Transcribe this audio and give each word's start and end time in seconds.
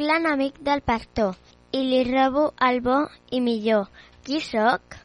L'enemic 0.00 0.54
del 0.64 0.80
pastor 0.80 1.34
i 1.76 1.80
li 1.84 1.98
robo 2.06 2.46
el 2.66 2.78
bo 2.80 2.94
i 3.36 3.40
millor. 3.44 3.90
Qui 4.24 4.38
sóc? 4.40 4.96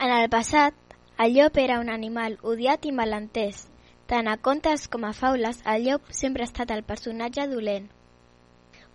En 0.00 0.14
el 0.14 0.30
passat, 0.32 0.72
el 1.26 1.36
llop 1.36 1.60
era 1.60 1.76
un 1.82 1.92
animal 1.92 2.38
odiat 2.40 2.88
i 2.88 2.94
malentès. 3.02 3.66
Tant 4.08 4.32
a 4.32 4.38
contes 4.48 4.88
com 4.88 5.04
a 5.04 5.12
faules, 5.20 5.60
el 5.68 5.84
llop 5.90 6.08
sempre 6.22 6.46
ha 6.46 6.48
estat 6.48 6.72
el 6.72 6.86
personatge 6.88 7.44
dolent. 7.52 7.90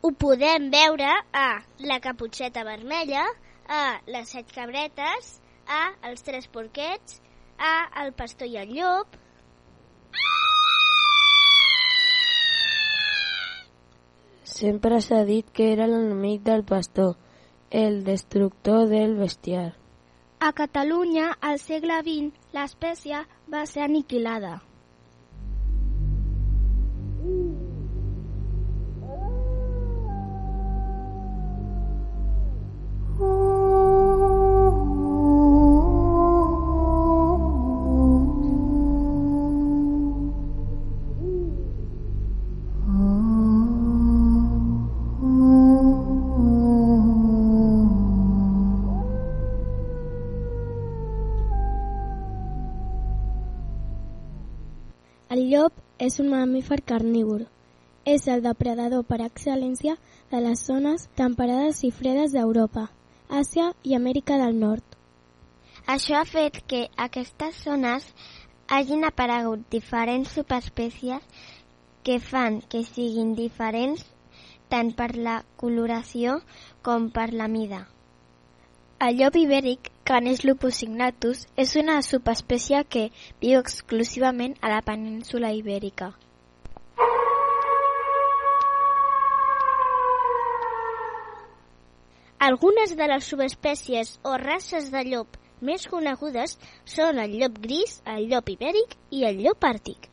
Ho 0.02 0.16
podem 0.18 0.72
veure 0.74 1.14
a 1.46 1.48
La 1.94 2.02
caputxeta 2.02 2.66
vermella, 2.66 3.30
a 3.70 3.84
Les 4.08 4.34
set 4.34 4.50
cabretes, 4.56 5.36
a 5.70 5.92
Els 6.10 6.26
tres 6.26 6.50
porquets, 6.50 7.21
a 7.62 7.74
El 8.04 8.14
pastor 8.18 8.50
i 8.50 8.58
el 8.58 8.72
llop. 8.74 9.18
Sempre 14.44 15.00
s'ha 15.06 15.22
dit 15.30 15.48
que 15.54 15.70
era 15.74 15.88
l'enemic 15.90 16.42
del 16.48 16.66
pastor, 16.66 17.14
el 17.70 18.04
destructor 18.04 18.90
del 18.90 19.16
bestiar. 19.22 19.70
A 20.42 20.52
Catalunya, 20.58 21.30
al 21.40 21.62
segle 21.62 22.02
XX, 22.02 22.34
l'espècie 22.58 23.22
va 23.54 23.66
ser 23.70 23.86
aniquilada. 23.86 24.58
És 56.12 56.20
un 56.20 56.28
mamífer 56.28 56.82
carnívor. 56.84 57.46
És 58.04 58.26
el 58.28 58.42
depredador 58.44 59.04
per 59.08 59.22
excel·lència 59.24 59.94
de 60.32 60.40
les 60.44 60.64
zones 60.68 61.06
temperades 61.16 61.84
i 61.88 61.92
fredes 61.96 62.34
d'Europa, 62.36 62.90
Àsia 63.42 63.70
i 63.88 63.96
Amèrica 63.96 64.40
del 64.42 64.58
Nord. 64.60 64.84
Això 65.94 66.18
ha 66.20 66.26
fet 66.28 66.60
que 66.68 66.82
aquestes 67.06 67.62
zones 67.64 68.10
hagin 68.68 69.06
aparegut 69.08 69.64
diferents 69.72 70.34
subespècies 70.36 71.48
que 72.04 72.20
fan 72.20 72.60
que 72.74 72.84
siguin 72.90 73.32
diferents 73.38 74.04
tant 74.74 74.92
per 74.98 75.14
la 75.16 75.38
coloració 75.64 76.42
com 76.84 77.08
per 77.16 77.30
la 77.32 77.48
mida. 77.48 77.86
El 79.00 79.22
llop 79.22 79.38
ibèric, 79.40 79.94
Canis 80.04 80.44
lupus 80.44 80.80
signatus, 80.82 81.46
és 81.56 81.76
una 81.78 82.00
subespècie 82.02 82.82
que 82.90 83.10
viu 83.44 83.60
exclusivament 83.60 84.58
a 84.62 84.74
la 84.74 84.82
península 84.82 85.54
ibèrica. 85.54 86.14
Algunes 92.42 92.96
de 92.98 93.06
les 93.06 93.28
subespècies 93.30 94.16
o 94.26 94.34
races 94.42 94.90
de 94.90 95.04
llop 95.06 95.38
més 95.68 95.84
conegudes 95.86 96.56
són 96.94 97.20
el 97.22 97.36
llop 97.38 97.60
gris, 97.62 98.00
el 98.14 98.26
llop 98.32 98.50
ibèric 98.50 98.96
i 99.14 99.28
el 99.30 99.44
llop 99.46 99.68
àrtic. 99.70 100.08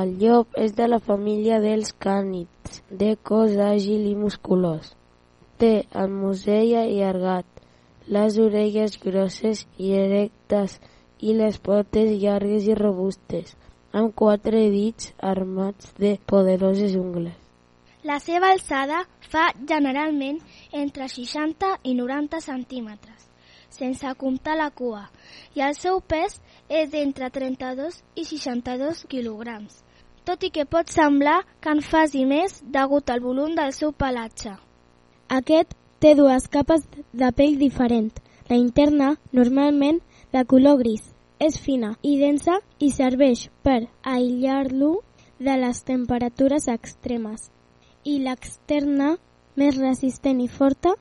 El 0.00 0.12
llop 0.20 0.54
és 0.56 0.76
de 0.78 0.86
la 0.86 1.00
família 1.02 1.58
dels 1.60 1.90
cànids, 2.04 2.78
de 3.02 3.16
cos 3.30 3.58
àgil 3.60 4.06
i 4.12 4.14
musculós. 4.16 4.94
Té 5.58 5.72
el 6.02 6.14
musell 6.20 6.70
allargat, 6.84 7.51
les 8.06 8.38
orelles 8.38 8.98
grosses 9.00 9.66
i 9.78 9.92
erectes 9.96 10.78
i 11.20 11.34
les 11.38 11.58
potes 11.58 12.10
llargues 12.22 12.66
i 12.66 12.74
robustes, 12.74 13.54
amb 13.92 14.14
quatre 14.14 14.64
dits 14.72 15.12
armats 15.18 15.92
de 15.98 16.16
poderoses 16.26 16.96
ungles. 16.98 17.36
La 18.02 18.18
seva 18.18 18.50
alçada 18.50 19.04
fa 19.30 19.52
generalment 19.68 20.40
entre 20.74 21.06
60 21.08 21.76
i 21.86 21.94
90 21.94 22.40
centímetres, 22.42 23.28
sense 23.70 24.14
comptar 24.18 24.56
la 24.58 24.70
cua, 24.74 25.04
i 25.54 25.62
el 25.62 25.76
seu 25.78 26.00
pes 26.00 26.40
és 26.68 26.90
d'entre 26.90 27.30
32 27.30 28.00
i 28.18 28.24
62 28.26 29.04
quilograms, 29.12 29.78
tot 30.26 30.42
i 30.42 30.50
que 30.50 30.66
pot 30.66 30.90
semblar 30.90 31.42
que 31.60 31.70
en 31.70 31.84
faci 31.86 32.24
més 32.26 32.58
degut 32.74 33.10
al 33.10 33.22
volum 33.22 33.54
del 33.54 33.70
seu 33.76 33.94
pelatge. 33.94 34.56
Aquest 35.30 35.78
té 36.02 36.16
dues 36.18 36.48
capes 36.50 36.82
de 37.12 37.30
pell 37.38 37.58
diferent. 37.58 38.10
La 38.50 38.56
interna, 38.58 39.12
normalment 39.30 40.00
de 40.34 40.44
color 40.50 40.80
gris, 40.80 41.04
és 41.38 41.58
fina 41.62 41.92
i 42.02 42.16
densa 42.18 42.56
i 42.82 42.90
serveix 42.90 43.44
per 43.62 43.78
aïllar-lo 44.02 44.96
de 45.38 45.54
les 45.60 45.82
temperatures 45.86 46.66
extremes 46.72 47.48
i 48.04 48.18
l'externa, 48.24 49.12
més 49.54 49.78
resistent 49.78 50.40
i 50.42 50.48
forta, 50.50 50.96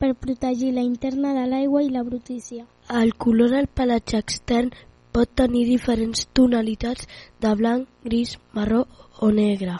per 0.00 0.14
protegir 0.14 0.72
la 0.72 0.84
interna 0.84 1.34
de 1.36 1.44
l'aigua 1.50 1.82
i 1.84 1.90
la 1.92 2.04
brutícia. 2.04 2.64
El 2.88 3.12
color 3.14 3.52
del 3.52 3.68
pelatge 3.68 4.20
extern 4.24 4.72
pot 5.12 5.32
tenir 5.40 5.66
diferents 5.68 6.26
tonalitats 6.36 7.08
de 7.40 7.52
blanc, 7.60 7.88
gris, 8.04 8.36
marró 8.52 8.86
o 9.20 9.30
negre. 9.32 9.76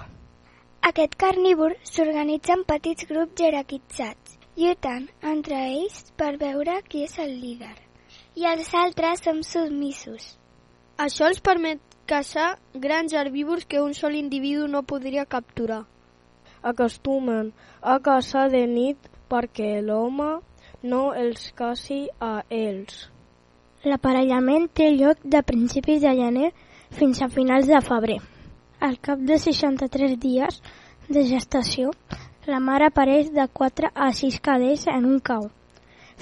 Aquest 0.87 1.17
carnívor 1.21 1.77
s'organitza 1.83 2.55
en 2.55 2.65
petits 2.69 3.09
grups 3.09 3.37
jerarquitzats, 3.41 4.26
lluitant 4.57 5.09
entre 5.33 5.59
ells 5.71 5.99
per 6.17 6.37
veure 6.43 6.79
qui 6.89 7.05
és 7.09 7.19
el 7.23 7.35
líder. 7.41 7.75
I 8.37 8.49
els 8.53 8.73
altres 8.75 9.25
són 9.25 9.43
submissos. 9.47 10.31
Això 10.99 11.29
els 11.29 11.41
permet 11.41 11.83
caçar 12.07 12.55
grans 12.75 13.13
herbívors 13.13 13.69
que 13.69 13.83
un 13.83 13.93
sol 13.95 14.17
individu 14.17 14.67
no 14.71 14.87
podria 14.95 15.25
capturar 15.25 15.85
acostumen 16.67 17.53
a 17.81 17.99
caçar 18.07 18.49
de 18.51 18.65
nit 18.67 19.11
perquè 19.31 19.81
l'home 19.89 20.31
no 20.91 21.03
els 21.15 21.51
caci 21.59 22.01
a 22.21 22.33
ells. 22.51 23.07
L'aparellament 23.87 24.67
té 24.75 24.89
lloc 24.95 25.23
de 25.35 25.43
principis 25.51 26.03
de 26.03 26.15
gener 26.21 26.51
fins 26.99 27.23
a 27.23 27.29
finals 27.37 27.71
de 27.71 27.81
febrer. 27.89 28.19
Al 28.81 28.99
cap 29.09 29.23
de 29.29 29.39
63 29.39 30.17
dies 30.23 30.61
de 31.09 31.23
gestació, 31.31 31.93
la 32.47 32.61
mare 32.61 32.87
apareix 32.87 33.31
de 33.35 33.45
4 33.61 33.91
a 34.07 34.13
6 34.15 34.41
cadells 34.49 34.87
en 34.93 35.07
un 35.13 35.19
cau, 35.29 35.49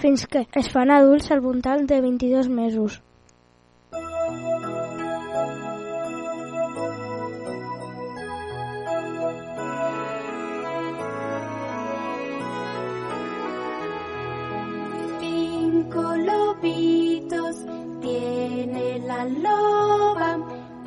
fins 0.02 0.24
que 0.34 0.46
es 0.60 0.70
fan 0.74 0.92
adults 0.94 1.30
al 1.34 1.42
voltant 1.44 1.84
de 1.90 2.00
22 2.00 2.48
mesos. 2.48 3.00
Cinco 15.20 16.04
lobitos 16.30 17.64
tiene 18.00 18.98
la 19.10 19.24
loba, 19.26 20.30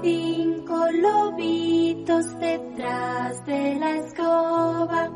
cinco 0.02 0.88
lobitos 0.92 2.40
detrás 2.40 3.46
de 3.46 3.76
la 3.76 3.96
escoba, 3.98 5.10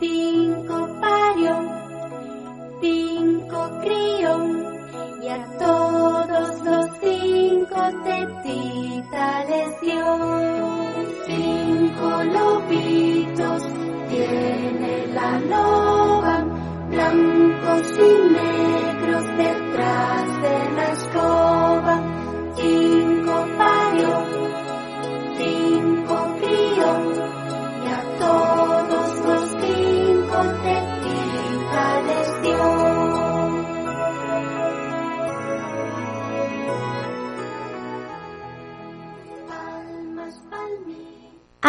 cinco 0.00 0.88
parió, 1.00 1.56
cinco 2.80 3.70
crió, 3.82 4.64
y 5.22 5.28
a 5.28 5.58
todos 5.58 6.62
los 6.64 6.86
cinco 7.00 7.80
tetita 8.04 9.44
les 9.44 9.80
dio. 9.80 10.54
Cinco 11.26 12.22
lobitos 12.24 13.62
tiene 14.08 15.06
la 15.14 15.38
loba, 15.40 16.44
blancos 16.90 17.98
y 17.98 18.32
negros 18.32 19.24
detrás 19.38 20.42
de 20.42 20.72
la 20.76 20.92
escoba. 20.92 22.13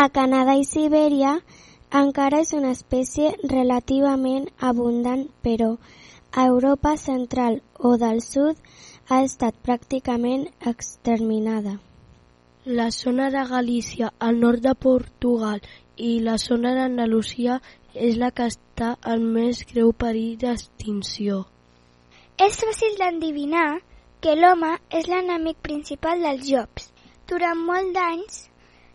A 0.06 0.10
Canadà 0.16 0.54
i 0.62 0.66
Sibèria 0.69 1.30
encara 2.00 2.42
és 2.44 2.52
una 2.54 2.74
espècie 2.75 3.31
relativament 3.52 4.44
abundant, 4.68 5.24
però 5.46 5.69
a 6.42 6.44
Europa 6.50 6.92
central 7.04 7.57
o 7.90 7.96
del 8.04 8.22
sud 8.25 8.60
ha 9.10 9.24
estat 9.30 9.57
pràcticament 9.66 10.46
exterminada. 10.74 11.74
La 12.80 12.92
zona 12.92 13.31
de 13.38 13.48
Galícia, 13.56 14.12
al 14.19 14.40
nord 14.46 14.62
de 14.68 14.75
Portugal 14.88 15.66
i 15.98 16.13
la 16.30 16.38
zona 16.48 16.78
d'Andalusia 16.78 17.60
és 17.96 18.22
la 18.22 18.30
que 18.30 18.52
està 18.54 18.94
en 19.18 19.30
més 19.34 19.66
greu 19.74 19.94
perill 20.06 20.38
d'extinció. 20.46 21.46
És 22.38 22.62
fàcil 22.62 23.00
d'endevinar 23.02 23.69
que 24.22 24.38
l'home 24.38 24.75
és 25.02 25.10
l'enemic 25.10 25.63
principal 25.66 26.28
dels 26.28 26.52
llops. 26.52 26.92
Durant 27.25 27.66
molt 27.72 27.96
d'anys 27.98 28.44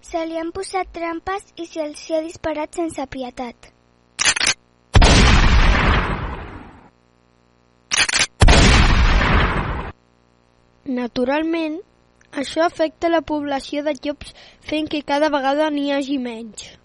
se 0.03 0.25
li 0.27 0.39
han 0.41 0.51
posat 0.57 0.89
trampes 0.97 1.53
i 1.57 1.67
se'ls 1.67 2.07
ha 2.11 2.23
disparat 2.25 2.81
sense 2.81 3.07
pietat. 3.13 3.71
Naturalment, 11.01 11.79
això 12.33 12.65
afecta 12.65 13.13
la 13.13 13.21
població 13.21 13.85
de 13.87 13.95
llops 14.03 14.35
fent 14.67 14.91
que 14.91 15.05
cada 15.07 15.29
vegada 15.37 15.71
n'hi 15.71 15.91
hagi 15.95 16.19
menys. 16.19 16.80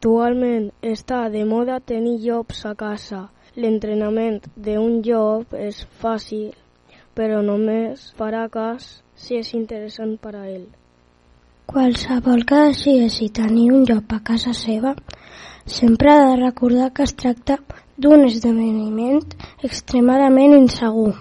Actualment 0.00 0.70
està 0.80 1.16
de 1.32 1.40
moda 1.44 1.74
tenir 1.88 2.14
llops 2.22 2.62
a 2.64 2.70
casa. 2.82 3.18
L'entrenament 3.60 4.38
d'un 4.66 4.94
llop 5.04 5.52
és 5.52 5.82
fàcil, 6.00 6.54
però 7.12 7.42
només 7.44 8.06
farà 8.16 8.46
cas 8.54 8.86
si 9.24 9.36
és 9.42 9.52
interessant 9.58 10.16
per 10.24 10.32
a 10.38 10.46
ell. 10.54 10.64
Qualsevol 11.68 12.48
que 12.48 12.64
decideixi 12.70 13.28
tenir 13.42 13.68
un 13.76 13.84
llop 13.90 14.16
a 14.16 14.24
casa 14.32 14.56
seva 14.64 14.96
sempre 15.78 16.14
ha 16.14 16.28
de 16.30 16.42
recordar 16.46 16.94
que 16.96 17.04
es 17.04 17.12
tracta 17.12 17.60
d'un 17.98 18.24
esdeveniment 18.24 19.20
extremadament 19.68 20.62
insegur. 20.62 21.12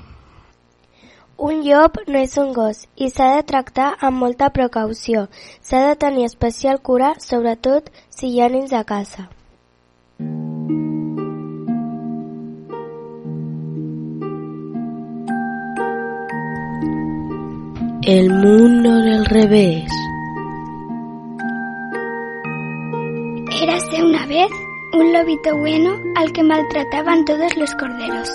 Un 1.40 1.62
llop 1.64 1.96
no 2.12 2.20
és 2.20 2.34
un 2.42 2.50
gos 2.52 2.82
i 3.00 3.08
s'ha 3.08 3.30
de 3.38 3.44
tractar 3.48 3.94
amb 4.04 4.20
molta 4.20 4.50
precaució. 4.56 5.22
S'ha 5.64 5.80
de 5.86 5.94
tenir 6.02 6.26
especial 6.28 6.82
cura, 6.84 7.14
sobretot 7.26 7.88
si 8.12 8.28
hi 8.34 8.42
ha 8.44 8.50
nens 8.52 8.74
a 8.76 8.82
casa. 8.84 9.30
El 18.04 18.28
mundo 18.34 18.92
del 19.08 19.24
revés. 19.26 19.96
Érase 23.62 24.04
una 24.04 24.26
vez 24.26 24.52
un 24.92 25.14
lobito 25.14 25.56
bueno 25.56 25.96
al 26.18 26.34
que 26.34 26.44
maltrataban 26.44 27.24
todos 27.24 27.56
los 27.56 27.74
corderos. 27.76 28.30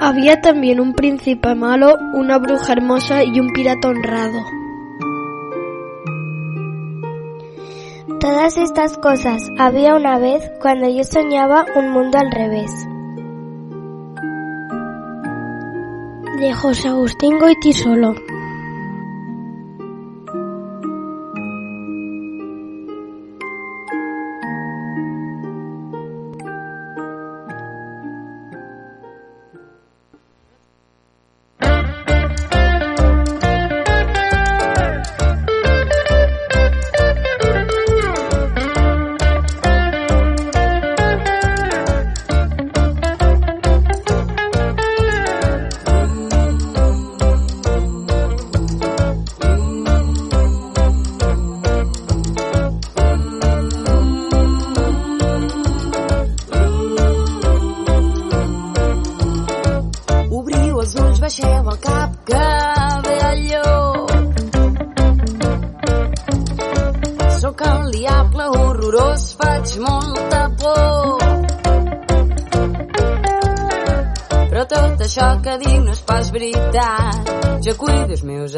Había 0.00 0.40
también 0.42 0.78
un 0.78 0.92
príncipe 0.92 1.54
malo, 1.54 1.96
una 2.12 2.38
bruja 2.38 2.74
hermosa 2.74 3.24
y 3.24 3.40
un 3.40 3.52
pirata 3.52 3.88
honrado. 3.88 4.38
Todas 8.20 8.58
estas 8.58 8.98
cosas 8.98 9.50
había 9.58 9.94
una 9.94 10.18
vez 10.18 10.50
cuando 10.60 10.88
yo 10.88 11.02
soñaba 11.04 11.64
un 11.76 11.92
mundo 11.92 12.18
al 12.18 12.30
revés. 12.30 12.70
De 16.40 16.52
José 16.52 16.88
Agustín 16.88 17.38
Goitisolo. 17.38 18.14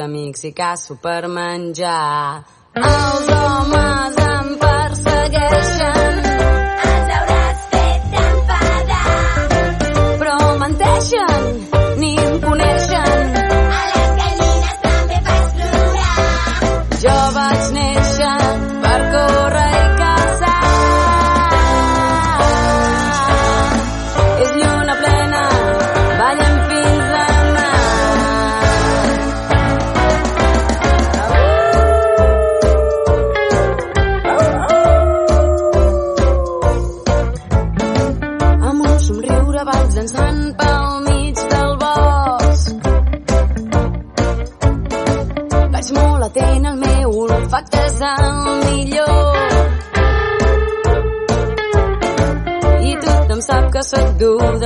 Amics 0.08 0.44
i 0.48 0.52
caço 0.56 0.96
per 1.04 1.28
menjar. 1.28 2.44
Els 2.80 3.30
homes 3.36 4.20
em 4.24 4.50
persegueixen. 4.64 5.57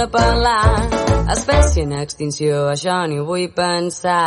De 0.02 0.08
pelar. 0.10 0.88
Espècie 1.32 1.84
en 1.86 1.94
extinció, 2.00 2.66
això 2.72 3.02
ni 3.06 3.20
ho 3.20 3.26
vull 3.28 3.46
pensar. 3.54 4.22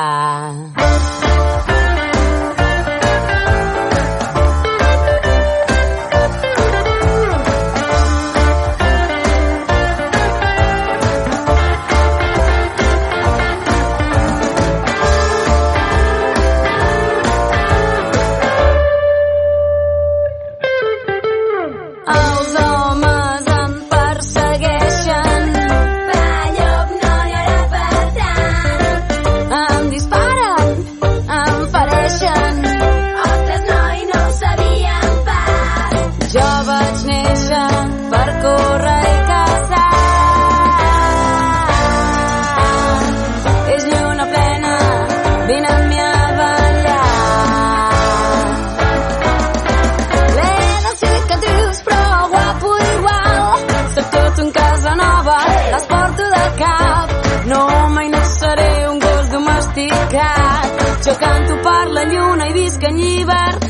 Jo 61.06 61.14
canto 61.20 61.56
per 61.62 61.92
la 61.94 62.04
lluna 62.10 62.48
i 62.50 62.54
visc 62.56 62.82
en 62.90 62.98
llibertat. 62.98 63.65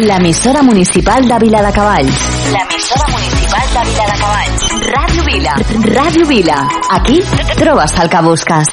L'emissora 0.00 0.62
municipal 0.62 1.26
de 1.28 1.36
Vila 1.38 1.60
de 1.60 1.70
Cavalls. 1.72 2.20
L'emissora 2.52 3.06
municipal 3.10 3.66
de 3.74 3.82
Vila 3.88 4.04
de 4.10 4.16
Cavalls. 4.20 4.62
Ràdio 4.94 5.24
Vila. 5.26 5.56
Ràdio 5.94 6.26
Vila. 6.30 6.56
Aquí 6.96 7.18
trobes 7.58 7.92
el 8.00 8.08
que 8.08 8.22
busques. 8.24 8.70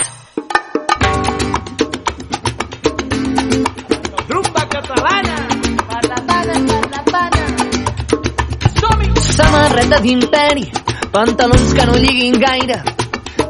Rumba 4.30 4.64
catalana! 4.72 5.36
Per 5.90 6.02
la 6.08 6.20
pana, 6.32 6.56
per 6.72 6.84
la 6.96 7.04
pana. 7.12 7.44
Samarreta 9.36 10.00
d'imperi, 10.00 10.72
pantalons 11.12 11.74
que 11.74 11.86
no 11.92 12.00
lliguin 12.06 12.40
gaire 12.40 12.80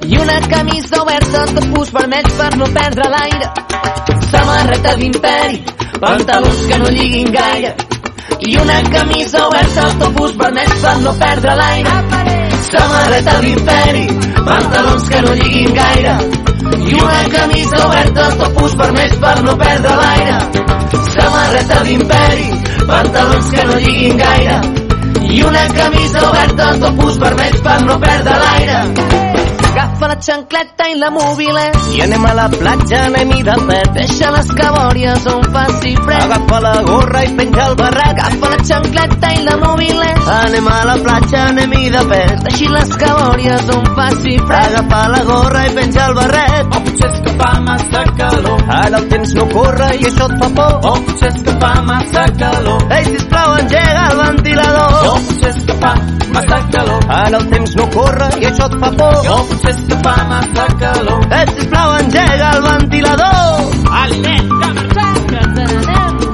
i 0.07 0.17
una 0.17 0.39
camisa 0.49 1.03
oberta 1.03 1.45
de 1.53 1.61
pus 1.75 1.93
vermells 1.93 2.33
per 2.41 2.55
no 2.57 2.65
perdre 2.73 3.09
l'aire. 3.13 3.51
Samarreta 4.31 4.95
d'imperi, 4.95 5.63
pantalons 6.01 6.65
que 6.69 6.77
no 6.79 6.89
lliguin 6.93 7.31
gaire 7.33 7.75
i 8.39 8.55
una 8.61 8.81
camisa 8.93 9.45
oberta 9.47 9.85
de 9.99 10.09
pus 10.17 10.35
vermells 10.37 10.81
per 10.83 10.95
no 11.01 11.13
perdre 11.21 11.55
l'aire. 11.59 11.93
Samarreta 12.67 13.35
d'imperi, 13.41 14.03
pantalons 14.49 15.07
que 15.09 15.21
no 15.25 15.35
lliguin 15.39 15.73
gaire 15.77 16.15
i 16.87 16.97
una 17.01 17.21
camisa 17.35 17.85
oberta 17.87 18.27
de 18.41 18.49
pus 18.57 18.75
vermells 18.81 19.15
per 19.23 19.35
no 19.43 19.55
perdre 19.63 19.95
l'aire. 20.01 20.39
Samarreta 21.13 21.79
d'imperi, 21.87 22.49
pantalons 22.91 23.53
que 23.55 23.69
no 23.71 23.79
lliguin 23.85 24.17
gaire 24.25 24.59
i 25.37 25.41
una 25.43 25.65
camisa 25.79 26.27
oberta 26.29 26.73
de 26.83 26.91
pus 26.99 27.17
vermells 27.23 27.63
per 27.69 27.79
no 27.87 27.99
perdre 28.03 28.43
l'aire. 28.43 29.26
Agafa 29.97 30.13
la 30.13 30.21
xancleta 30.21 30.85
i 30.93 30.95
la 31.01 31.07
mòbile 31.09 31.61
I 31.95 32.01
anem 32.05 32.25
a 32.29 32.33
la 32.37 32.43
platja, 32.51 32.99
anem 33.07 33.31
i 33.33 33.39
de 33.47 33.55
pet. 33.65 33.87
Deixa 33.95 34.29
les 34.35 34.51
cabòries 34.59 35.25
on 35.31 35.41
faci 35.55 35.93
fred. 36.03 36.21
Agafa 36.27 36.59
la 36.61 36.73
gorra 36.85 37.23
i 37.25 37.31
penja 37.39 37.65
el 37.71 37.75
barret. 37.79 38.21
Agafa 38.25 38.51
la 38.51 38.59
xancleta 38.69 39.31
i 39.33 39.41
la 39.47 39.55
mòbile 39.63 40.11
Anem 40.35 40.69
a 40.69 40.77
la 40.91 40.97
platja, 41.01 41.47
anem 41.47 41.73
i 41.79 41.89
de 41.95 42.03
pet. 42.11 42.35
Deixi 42.45 42.69
les 42.75 42.93
cabòries 43.05 43.73
on 43.73 43.89
faci 43.97 44.37
fred. 44.45 44.69
Agafa 44.69 45.01
la 45.15 45.23
gorra 45.31 45.65
i 45.65 45.73
penja 45.79 46.05
el 46.11 46.15
barret. 46.19 46.77
O 46.77 46.83
potser 46.85 47.09
és 47.09 47.19
que 47.25 47.35
fa 47.41 47.51
massa 47.65 48.05
calor. 48.21 48.63
Ara 48.77 49.01
el 49.01 49.09
temps 49.15 49.35
no 49.39 49.49
corre 49.55 49.91
i 49.97 50.09
això 50.11 50.29
et 50.29 50.39
fa 50.43 50.51
por. 50.61 50.79
O 50.91 50.95
potser 51.09 51.33
és 51.33 51.41
que 51.49 51.57
fa 51.65 51.73
massa 51.89 52.29
calor. 52.43 52.85
Ei, 52.99 53.09
sisplau, 53.15 53.57
engega 53.63 54.09
el 54.11 54.17
ventilador. 54.21 54.97
O 55.15 55.19
potser 55.31 55.55
és 55.55 55.63
que 55.65 55.81
fa 55.81 55.95
massa 56.37 56.65
calor. 56.77 56.96
Ara 57.17 57.37
el 57.39 57.47
temps 57.49 57.71
no 57.75 57.85
corre 57.89 58.27
i 58.37 58.45
això 58.45 58.67
et 58.69 58.75
fa 58.81 58.91
por. 58.99 59.15
O 59.33 59.37
potser 59.49 59.71
és 59.73 59.79
que 59.89 59.97
fa 60.05 60.15
massa 60.29 60.65
calor. 60.81 61.23
Ei, 61.33 61.47
sisplau, 61.55 61.95
engega 61.97 62.51
el 62.53 62.61
ventilador. 62.67 63.71
Que 63.87 64.35
marxem, 64.59 65.23
que 65.31 65.41
te 65.55 65.65
n'anem. 65.71 66.27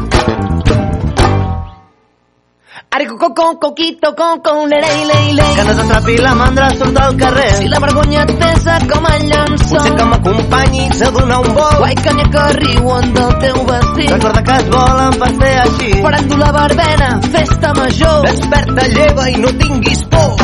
Ari, 2.93 3.07
co, 3.07 3.29
co, 3.33 3.45
coquito, 3.61 4.11
co, 4.13 4.27
co, 4.43 4.51
lei, 4.67 5.05
lei. 5.07 5.55
Que 5.55 5.63
no 5.69 5.73
s'atrapi 5.79 6.17
la 6.21 6.35
mandra 6.35 6.69
surt 6.75 6.99
al 7.01 7.15
carrer. 7.17 7.49
Si 7.61 7.71
la 7.71 7.79
vergonya 7.79 8.25
et 8.27 8.33
pesa 8.43 8.77
com 8.91 9.07
a 9.07 9.15
llençol. 9.23 9.79
Potser 9.79 9.95
que 9.97 10.05
m'acompanyis 10.11 11.01
a 11.01 11.11
donar 11.15 11.39
un 11.47 11.53
vol. 11.55 11.77
Guai, 11.79 11.95
canya 12.03 12.27
que 12.35 12.47
riuen 12.59 13.13
del 13.15 13.37
teu 13.45 13.65
vestit. 13.71 14.11
Recorda 14.17 14.43
que 14.51 14.59
es 14.59 14.69
volen 14.75 15.19
per 15.23 15.31
ser 15.39 15.53
així. 15.63 15.93
Parant 16.05 16.39
la 16.43 16.51
barbena, 16.59 17.13
festa 17.37 17.73
major. 17.79 18.25
Desperta, 18.27 18.89
lleva 18.97 19.29
i 19.31 19.39
no 19.39 19.59
tinguis 19.63 20.03
por. 20.11 20.42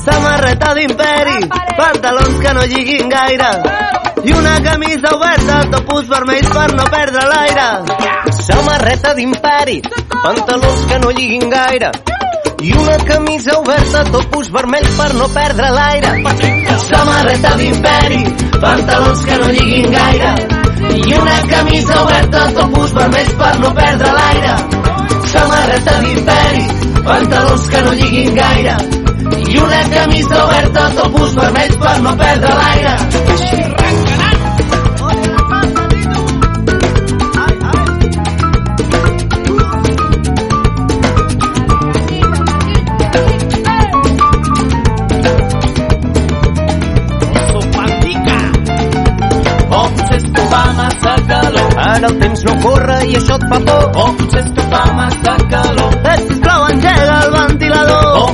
Samarreta 0.00 0.72
d'imperi, 0.72 1.46
pantalons 1.76 2.36
que 2.40 2.52
no 2.56 2.62
lliguin 2.64 3.10
gaire 3.12 3.48
i 4.24 4.32
una 4.32 4.54
camisa 4.64 5.10
oberta, 5.12 5.58
topus 5.74 6.06
vermells 6.08 6.48
per 6.54 6.68
no 6.72 6.86
perdre 6.94 7.24
l'aire. 7.28 7.66
Samarreta 8.46 9.12
d'imperi, 9.18 9.80
pantalons 10.22 10.86
que 10.88 11.00
no 11.02 11.10
lliguin 11.16 11.50
gaire 11.52 11.90
i 12.64 12.72
una 12.76 12.96
camisa 13.10 13.58
oberta, 13.58 14.04
topus 14.14 14.48
vermells 14.56 14.96
per 14.96 15.10
no 15.18 15.28
perdre 15.34 15.68
l'aire. 15.76 16.14
Samarreta 16.86 17.52
d'imperi, 17.60 18.22
pantalons 18.56 19.26
que 19.26 19.36
no 19.42 19.50
lliguin 19.52 19.90
gaire 19.98 20.32
i 20.96 21.12
una 21.18 21.36
camisa 21.52 22.00
oberta, 22.06 22.46
topus 22.56 22.96
vermells 22.96 23.36
per 23.42 23.52
no 23.66 23.74
perdre 23.82 24.16
l'aire. 24.16 24.56
Samarreta 25.34 26.00
d'imperi, 26.06 26.66
pantalons 27.04 27.68
que 27.68 27.84
no 27.84 27.94
lliguin 28.00 28.34
gaire 28.40 28.99
i 29.50 29.58
una 29.58 29.82
camisa 29.90 30.44
oberta, 30.44 30.90
topus 30.94 31.34
vermells 31.34 31.76
per 31.82 31.96
no 32.06 32.16
perdre 32.16 32.54
l'aire. 32.62 32.94
Ara 51.80 52.08
el 52.08 52.18
temps 52.20 52.42
no 52.44 52.54
corre 52.62 52.96
i 53.08 53.16
això 53.18 53.36
et 53.40 53.44
fa 53.50 53.58
por. 53.66 53.86
O 54.02 54.04
potser 54.18 54.40
és 54.44 54.50
que 54.56 54.64
fa 54.72 54.82
massa 54.98 55.34
calor. 55.52 55.96
Eh, 56.12 56.16
sisplau, 56.28 56.66
engega 56.72 57.16
el 57.24 57.32
ventilador. 57.34 58.06
O 58.20 58.29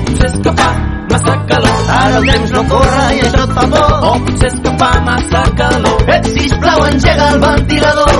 el 2.16 2.28
temps 2.30 2.52
no 2.54 2.62
corre 2.70 3.02
i 3.16 3.24
això 3.26 3.42
et 3.44 3.52
fa 3.56 3.64
por. 3.72 3.96
O 4.08 4.12
potser 4.26 4.48
és 4.50 4.60
que 4.64 4.72
fa 4.82 4.90
massa 5.08 5.42
calor. 5.58 6.04
Eh, 6.14 6.20
sisplau, 6.36 6.84
engega 6.90 7.28
el 7.34 7.42
ventilador. 7.44 8.14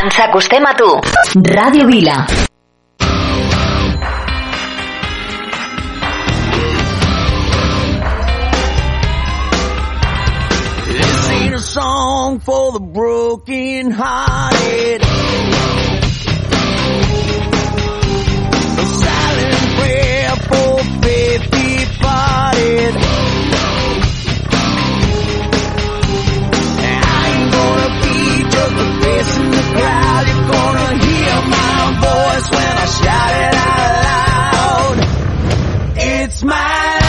Ens 0.00 0.18
acostem 0.26 0.66
a 0.68 0.74
tu. 0.80 0.90
Ràdio 1.54 1.86
Vila. 1.90 2.18
This 10.86 11.28
ain't 11.30 11.54
a 11.54 11.58
song 11.58 12.40
for 12.40 12.72
the 12.72 12.80
broken 12.80 13.90
hearted. 13.90 15.13
Departed. 22.54 22.94
I 26.86 27.26
ain't 27.30 27.50
gonna 27.52 27.90
be 28.02 28.18
just 28.50 28.74
a 28.74 28.88
face 29.02 29.32
in 29.38 29.50
the 29.50 29.64
crowd. 29.74 30.22
You're 30.28 30.48
gonna 30.54 30.90
hear 31.04 31.34
my 31.50 31.78
voice 32.00 32.46
when 32.50 32.74
I 32.76 32.86
shout 32.86 33.32
it 33.42 33.54
out 33.54 33.92
loud. 34.06 34.96
It's 35.96 36.42
my 36.42 37.03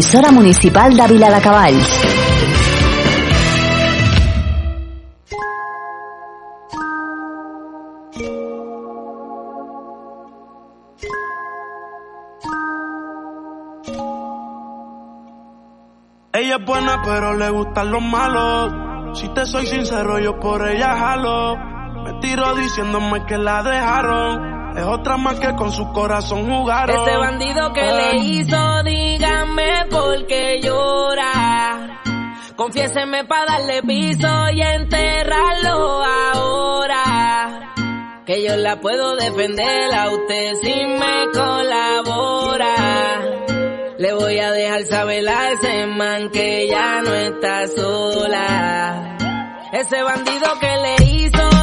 L'emissora 0.00 0.30
municipal 0.32 0.96
de 0.96 1.06
Vila 1.08 1.28
de 1.28 1.40
Cavalls. 1.42 1.88
Ella 16.32 16.56
es 16.56 16.64
buena, 16.64 17.02
pero 17.04 17.34
le 17.34 17.50
gustan 17.50 17.90
los 17.90 18.00
malos. 18.00 19.18
Si 19.18 19.28
te 19.34 19.44
soy 19.44 19.66
sincero, 19.66 20.18
yo 20.18 20.40
por 20.40 20.66
ella 20.66 20.96
jalo. 20.96 21.58
Me 22.04 22.14
tiro 22.22 22.54
diciéndome 22.54 23.26
que 23.26 23.36
la 23.36 23.62
dejaron. 23.62 24.59
Es 24.76 24.84
otra 24.84 25.16
más 25.16 25.40
que 25.40 25.54
con 25.56 25.72
su 25.72 25.92
corazón 25.92 26.46
jugaron. 26.48 26.96
Ese 26.96 27.16
bandido 27.16 27.72
que 27.72 27.82
le 27.82 28.16
hizo, 28.18 28.82
dígame 28.84 29.86
por 29.90 30.26
qué 30.26 30.60
llora. 30.62 32.00
Confiéseme 32.56 33.24
para 33.24 33.52
darle 33.58 33.82
piso 33.82 34.28
y 34.52 34.60
enterrarlo 34.60 36.04
ahora. 36.04 37.72
Que 38.26 38.42
yo 38.44 38.56
la 38.56 38.80
puedo 38.80 39.16
defender 39.16 39.94
a 39.94 40.10
usted 40.10 40.54
si 40.62 40.74
me 40.74 41.30
colabora. 41.32 42.70
Le 43.98 44.12
voy 44.14 44.38
a 44.38 44.50
dejar 44.52 44.82
saber 44.84 45.28
a 45.28 45.52
ese 45.52 45.86
man 45.86 46.30
que 46.30 46.68
ya 46.68 47.02
no 47.02 47.14
está 47.14 47.66
sola. 47.66 49.16
Ese 49.72 50.02
bandido 50.02 50.58
que 50.58 50.76
le 50.76 50.96
hizo, 51.12 51.59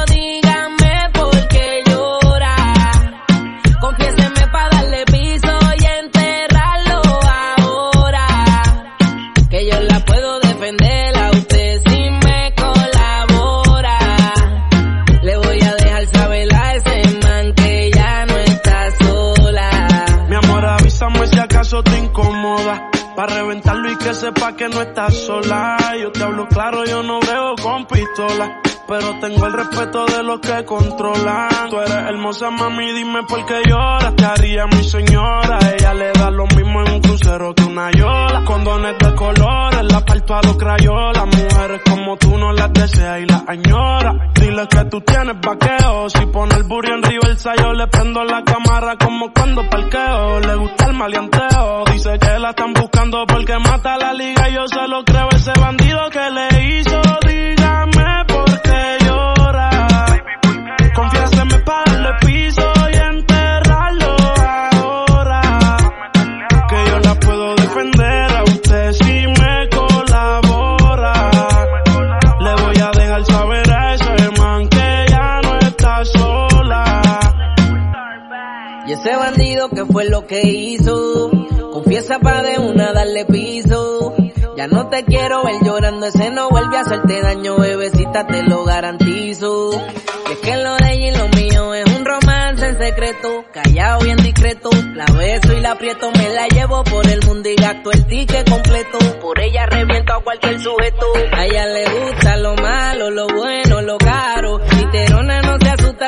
que 24.08 24.14
sepa 24.14 24.56
que 24.56 24.68
no 24.70 24.80
estás 24.80 25.14
sola. 25.14 25.76
Yo 26.00 26.10
te 26.10 26.22
hablo 26.22 26.48
claro, 26.48 26.82
yo 26.86 27.02
no 27.02 27.20
veo 27.20 27.54
con 27.62 27.86
pistola. 27.86 28.62
Pero 28.88 29.18
tengo 29.20 29.44
el 29.44 29.52
respeto 29.52 30.06
de 30.06 30.22
los 30.22 30.40
que 30.40 30.64
controlan. 30.64 31.68
Tú 31.68 31.78
eres 31.78 31.94
hermosa, 32.08 32.50
mami, 32.50 32.90
dime 32.94 33.22
por 33.28 33.44
qué 33.44 33.60
lloras. 33.68 34.16
Te 34.16 34.24
haría 34.24 34.66
mi 34.66 34.82
señora. 34.82 35.58
Ella 35.76 35.92
le 35.92 36.10
da 36.12 36.30
lo 36.30 36.46
mismo 36.46 36.80
en 36.80 36.92
un 36.94 37.00
crucero 37.02 37.54
que 37.54 37.64
una 37.64 37.90
yola. 37.90 38.44
Condones 38.46 38.96
de 38.98 39.14
colores, 39.14 39.92
la 39.92 40.02
parto 40.02 40.34
a 40.36 40.42
los 40.42 40.56
crayolas. 40.56 41.26
Mujeres 41.26 41.82
como 41.84 42.16
tú 42.16 42.38
no 42.38 42.50
las 42.54 42.72
deseas 42.72 43.20
y 43.20 43.26
las 43.26 43.42
añora. 43.46 44.30
Dile 44.32 44.66
que 44.66 44.84
tú 44.86 45.02
tienes 45.02 45.36
vaqueo. 45.38 46.08
Si 46.08 46.24
pone 46.24 46.54
el 46.54 46.62
burro 46.62 46.94
en 46.94 47.02
reversa, 47.02 47.52
yo 47.56 47.74
le 47.74 47.88
prendo 47.88 48.24
la 48.24 48.42
cámara 48.42 48.96
como 48.96 49.30
cuando 49.34 49.68
parqueo. 49.68 50.40
Le 50.40 50.54
gusta 50.54 50.86
el 50.86 50.94
maleanteo. 50.94 51.84
Dice 51.92 52.18
que 52.18 52.38
la 52.38 52.50
están 52.50 52.72
buscando 52.72 53.26
porque 53.26 53.58
mata 53.58 53.98
la 53.98 54.14
liga. 54.14 54.48
Yo 54.48 54.66
se 54.66 54.88
lo 54.88 55.04
creo, 55.04 55.28
ese 55.32 55.52
bandido 55.60 56.08
que 56.08 56.30
le 56.30 56.78
hizo. 56.78 57.00
Dígame 57.28 57.97
que 80.28 80.46
hizo, 80.46 81.30
confiesa 81.72 82.18
pa' 82.18 82.42
de 82.42 82.58
una 82.58 82.92
darle 82.92 83.24
piso. 83.24 84.14
Ya 84.56 84.66
no 84.66 84.88
te 84.88 85.04
quiero 85.04 85.42
ver 85.42 85.56
llorando, 85.62 86.06
ese 86.06 86.30
no 86.30 86.50
vuelve 86.50 86.76
a 86.76 86.80
hacerte 86.80 87.22
daño, 87.22 87.56
bebecita, 87.56 88.26
te 88.26 88.42
lo 88.42 88.64
garantizo. 88.64 89.70
Y 90.28 90.32
es 90.32 90.38
que 90.40 90.56
lo 90.56 90.76
de 90.76 90.92
ella 90.92 91.08
y 91.08 91.16
lo 91.16 91.28
mío 91.28 91.74
es 91.74 91.86
un 91.96 92.04
romance 92.04 92.66
en 92.66 92.78
secreto, 92.78 93.44
callado 93.52 94.00
bien 94.04 94.18
discreto. 94.18 94.68
La 94.94 95.06
beso 95.06 95.52
y 95.56 95.60
la 95.60 95.72
aprieto, 95.72 96.10
me 96.12 96.28
la 96.28 96.46
llevo 96.48 96.84
por 96.84 97.06
el 97.08 97.24
mundo 97.24 97.48
y 97.48 97.54
gasto 97.54 97.90
el 97.90 98.06
ticket 98.06 98.50
completo. 98.50 98.98
Por 99.22 99.40
ella 99.40 99.64
reviento 99.64 100.12
a 100.12 100.22
cualquier 100.22 100.60
sujeto. 100.60 101.06
A 101.32 101.46
ella 101.46 101.66
le 101.66 101.84
gusta 102.00 102.36
lo 102.36 102.54
malo, 102.56 103.10
lo 103.10 103.28
bueno, 103.28 103.80
lo 103.80 103.96
caro. 103.96 104.60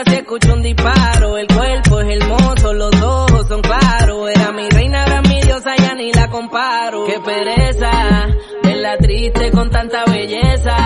Se 0.06 0.16
escucha 0.16 0.52
un 0.54 0.62
disparo. 0.62 1.36
El 1.36 1.46
cuerpo 1.46 2.00
es 2.00 2.22
hermoso, 2.22 2.72
los 2.72 3.02
ojos 3.02 3.46
son 3.48 3.60
claros. 3.60 4.30
Era 4.34 4.50
mi 4.52 4.68
reina, 4.70 5.04
era 5.04 5.20
mi 5.20 5.40
diosa, 5.42 5.76
ya 5.76 5.94
ni 5.94 6.10
la 6.12 6.28
comparo. 6.28 7.04
Qué 7.04 7.20
pereza, 7.20 8.26
verla 8.62 8.96
triste 8.96 9.50
con 9.50 9.70
tanta 9.70 10.04
belleza. 10.06 10.76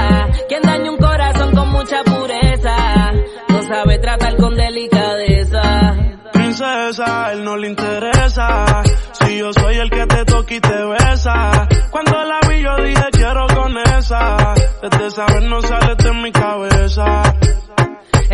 Quien 0.49 0.63
daña 0.63 0.91
un 0.91 0.97
corazón 0.97 1.55
con 1.55 1.69
mucha 1.69 2.03
pureza, 2.03 3.13
no 3.49 3.63
sabe 3.63 3.99
tratar 3.99 4.37
con 4.37 4.57
delicadeza. 4.57 5.95
Princesa, 6.33 7.33
él 7.33 7.45
no 7.45 7.57
le 7.57 7.69
interesa. 7.69 8.83
Si 9.13 9.39
yo 9.39 9.53
soy 9.53 9.77
el 9.77 9.91
que 9.91 10.07
te 10.07 10.25
toca 10.25 10.55
y 10.55 10.61
te 10.61 10.85
besa. 10.87 11.69
Cuando 11.91 12.25
la 12.25 12.41
vi 12.49 12.63
yo 12.63 12.77
dije 12.83 13.05
quiero 13.13 13.47
con 13.55 13.79
esa. 13.97 14.55
Desde 14.83 15.11
saber 15.11 15.43
no 15.45 15.63
sale 15.63 15.95
de 15.95 16.13
mi 16.15 16.33
cabeza. 16.33 17.23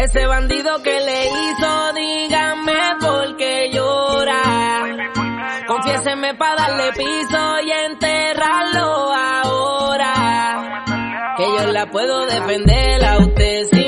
Ese 0.03 0.27
bandido 0.27 0.83
que 0.83 0.99
le 0.99 1.27
hizo, 1.27 1.93
dígame 1.93 2.73
por 3.01 3.37
qué 3.37 3.71
llora. 3.71 4.83
Confiéseme 5.67 6.35
para 6.37 6.55
darle 6.57 6.91
piso 6.93 7.61
y 7.63 7.71
enterrarlo 7.71 9.13
ahora. 9.13 10.75
Que 11.37 11.45
yo 11.45 11.67
la 11.73 11.91
puedo 11.91 12.25
defender 12.25 13.05
a 13.05 13.19
usted 13.19 13.80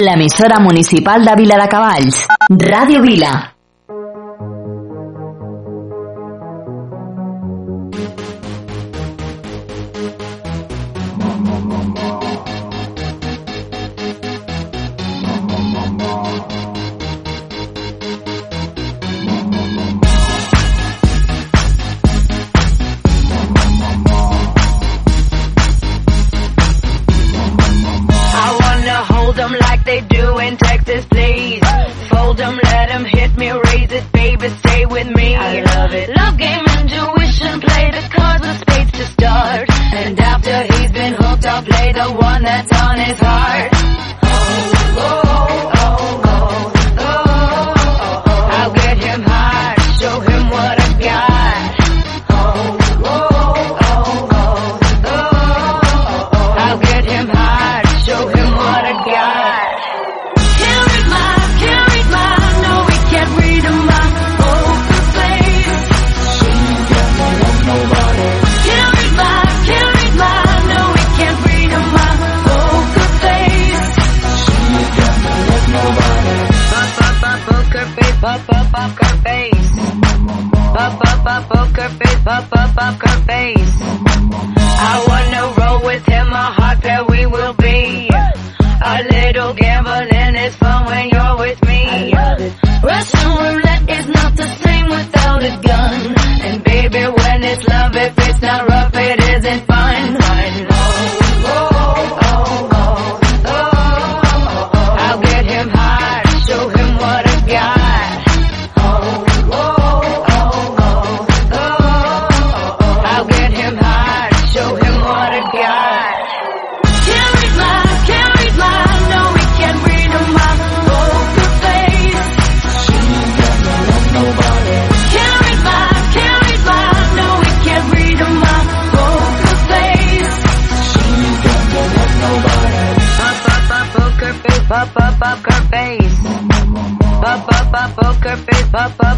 L'emissora 0.00 0.58
municipal 0.58 1.22
de 1.22 1.34
Vila 1.36 1.58
de 1.60 1.68
Cavalls. 1.68 2.24
Ràdio 2.48 3.02
Vila. 3.04 3.32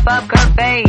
up 0.07 0.25
her 0.25 0.55
face. 0.55 0.84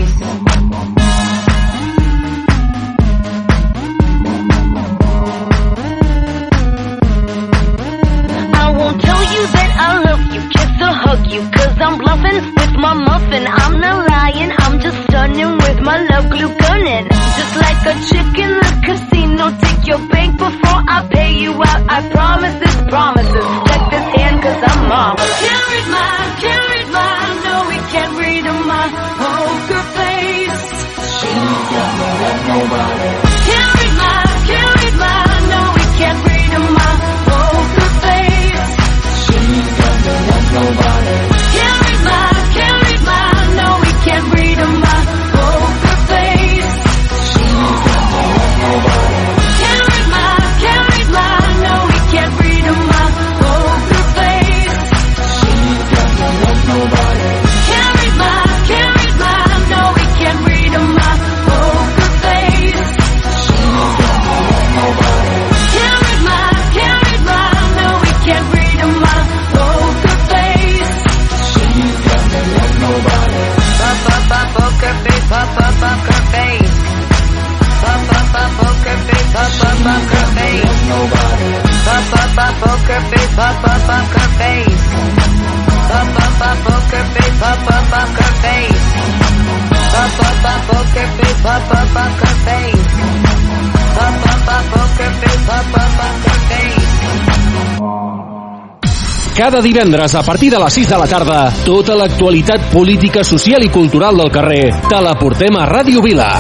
Cada 99.36 99.60
divendres 99.60 100.16
a 100.16 100.24
partir 100.24 100.50
de 100.56 100.60
les 100.64 100.74
6 100.80 100.96
de 100.96 100.98
la 100.98 101.12
tarda, 101.12 101.52
tota 101.68 102.00
l'actualitat 102.00 102.72
política, 102.72 103.28
social 103.28 103.68
i 103.68 103.70
cultural 103.70 104.16
del 104.16 104.32
carrer 104.32 104.64
te 104.88 105.04
la 105.04 105.18
portem 105.20 105.60
a 105.60 105.68
Ràdio 105.68 106.00
Vila. 106.08 106.32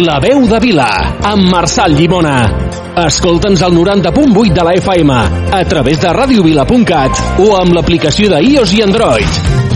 La 0.00 0.20
veu 0.24 0.48
de 0.48 0.60
Vila, 0.64 0.92
amb 1.20 1.52
Marçal 1.52 1.92
Llimona 1.92 2.63
Escolta'ns 2.94 3.62
al 3.66 3.74
90.8 3.74 4.52
de 4.54 4.62
la 4.62 4.74
FM, 4.78 5.16
a 5.50 5.64
través 5.66 6.00
de 6.00 6.12
radiovila.cat 6.14 7.42
o 7.42 7.56
amb 7.58 7.74
l'aplicació 7.74 8.30
de 8.30 8.42
iOS 8.54 8.78
i 8.78 8.84
Android. 8.86 9.73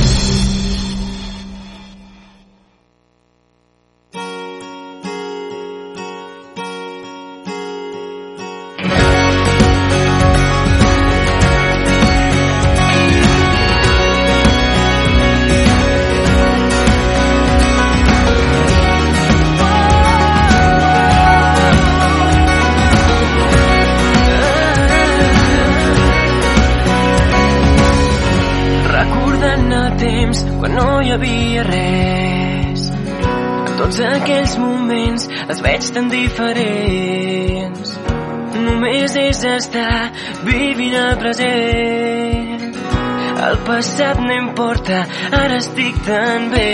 també. 46.08 46.68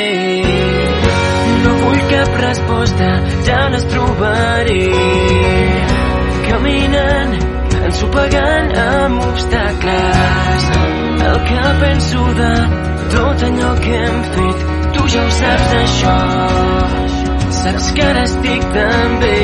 No 1.64 1.72
vull 1.82 2.02
cap 2.12 2.36
resposta, 2.42 3.10
ja 3.48 3.60
les 3.74 3.86
trobaré. 3.92 4.80
Caminant, 6.48 7.34
ensopegant 7.90 8.74
amb 8.84 9.26
obstacles. 9.30 10.68
El 11.30 11.38
que 11.48 11.64
penso 11.82 12.26
de 12.40 12.52
tot 13.16 13.46
allò 13.48 13.72
que 13.84 13.98
hem 14.02 14.22
fet, 14.36 14.66
tu 14.96 15.08
ja 15.16 15.26
ho 15.26 15.34
saps 15.40 15.76
això. 15.82 16.16
Saps 17.62 17.92
que 17.96 18.08
ara 18.12 18.24
estic 18.28 18.70
també 18.76 19.43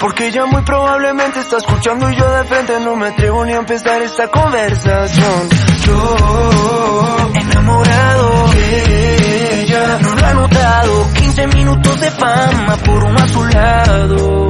Porque 0.00 0.28
ella 0.28 0.46
muy 0.46 0.62
probablemente 0.62 1.40
está 1.40 1.58
escuchando 1.58 2.10
Y 2.10 2.16
yo 2.16 2.30
de 2.30 2.44
frente 2.44 2.80
no 2.80 2.96
me 2.96 3.08
atrevo 3.08 3.44
ni 3.44 3.52
a 3.52 3.56
empezar 3.58 4.02
esta 4.02 4.28
conversación. 4.28 5.48
Yo, 5.84 7.16
enamorado 7.34 8.48
de 8.52 9.62
ella 9.62 9.98
No 10.00 10.14
lo 10.14 10.26
ha 10.26 10.34
notado. 10.34 11.12
15 11.14 11.46
minutos 11.48 12.00
de 12.00 12.10
fama 12.10 12.76
por 12.84 13.04
uno 13.04 13.18
a 13.18 13.28
su 13.28 13.44
lado 13.44 14.48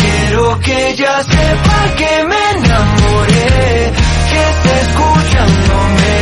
Quiero 0.00 0.58
que 0.60 0.88
ella 0.90 1.22
sepa 1.22 1.94
que 1.96 2.24
me 2.24 2.50
enamoré 2.58 3.92
Que 4.30 4.40
esté 4.50 4.80
escuchándome. 4.80 6.14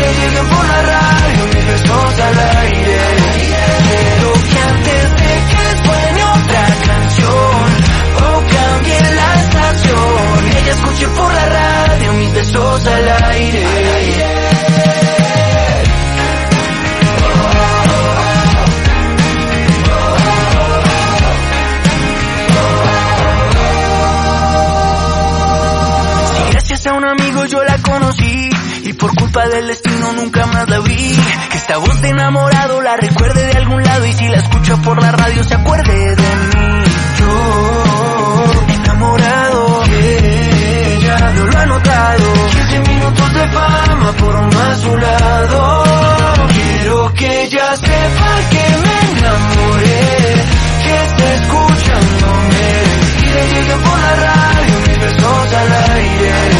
Le 0.00 0.08
lleguen 0.14 0.46
por 0.48 0.64
la 0.66 0.82
radio 0.82 1.44
mis 1.54 1.66
besos 1.66 2.20
al 2.20 2.38
aire. 2.38 2.98
Quiero 3.34 4.32
que 4.32 4.58
antes 4.58 4.93
O 8.84 8.86
cambie 8.86 9.14
la 9.14 9.34
estación 9.34 10.46
Ella 10.56 10.72
escuche 10.72 11.08
por 11.08 11.32
la 11.32 11.48
radio 11.48 12.12
mis 12.14 12.32
besos 12.34 12.86
al 12.86 13.08
aire 13.30 13.64
Si 26.34 26.50
gracias 26.52 26.86
a 26.86 26.92
un 26.94 27.04
amigo 27.04 27.46
yo 27.46 27.62
la 27.64 27.78
conocí 27.78 28.50
y 28.84 28.92
por 28.92 29.14
culpa 29.14 29.48
del 29.48 29.66
destino 29.68 30.12
nunca 30.12 30.46
más 30.46 30.68
la 30.68 30.78
vi. 30.80 31.16
Que 31.50 31.56
esta 31.56 31.78
voz 31.78 32.02
de 32.02 32.08
enamorado 32.10 32.80
la 32.82 32.96
recuerde 32.96 33.46
de 33.46 33.52
algún 33.54 33.82
lado 33.82 34.04
y 34.06 34.12
si 34.12 34.28
la 34.28 34.36
escucho 34.36 34.80
por 34.82 35.00
la 35.00 35.10
radio 35.10 35.42
se 35.42 35.54
acuerde 35.54 36.16
de 36.16 36.36
mí. 36.56 36.84
Yo, 37.18 37.93
notado. 41.84 42.32
15 42.50 42.80
minutos 42.80 43.34
de 43.34 43.48
fama 43.48 44.12
por 44.18 44.34
uno 44.34 44.60
a 44.60 44.76
su 44.76 44.96
lado. 44.96 45.84
Quiero 46.52 47.14
que 47.14 47.42
ella 47.44 47.76
sepa 47.76 48.30
que 48.50 48.64
me 48.84 49.18
enamoré, 49.18 50.34
que 50.82 51.04
esté 51.04 51.34
escuchándome 51.34 52.66
y 53.22 53.26
le 53.26 53.48
lleguen 53.48 53.80
por 53.82 53.98
la 53.98 54.14
radio 54.16 54.74
mis 54.86 54.98
besos 54.98 55.54
al 55.54 55.72
aire. 55.96 56.53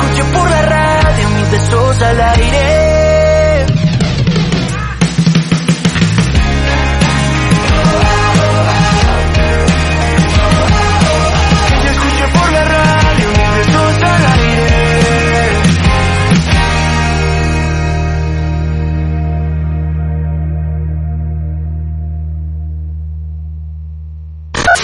escucho 0.00 0.32
por 0.32 0.50
la 0.50 0.62
radio 0.62 1.28
mis 1.30 1.50
besos 1.50 2.02
al 2.02 2.20
aire. 2.20 3.00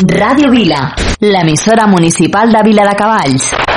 Radio 0.09 0.51
Vila, 0.51 0.95
la 1.21 1.43
l'emissora 1.43 1.87
municipal 1.87 2.53
de 2.53 2.63
Vila 2.63 2.85
de 2.87 2.95
Cavalls. 2.97 3.76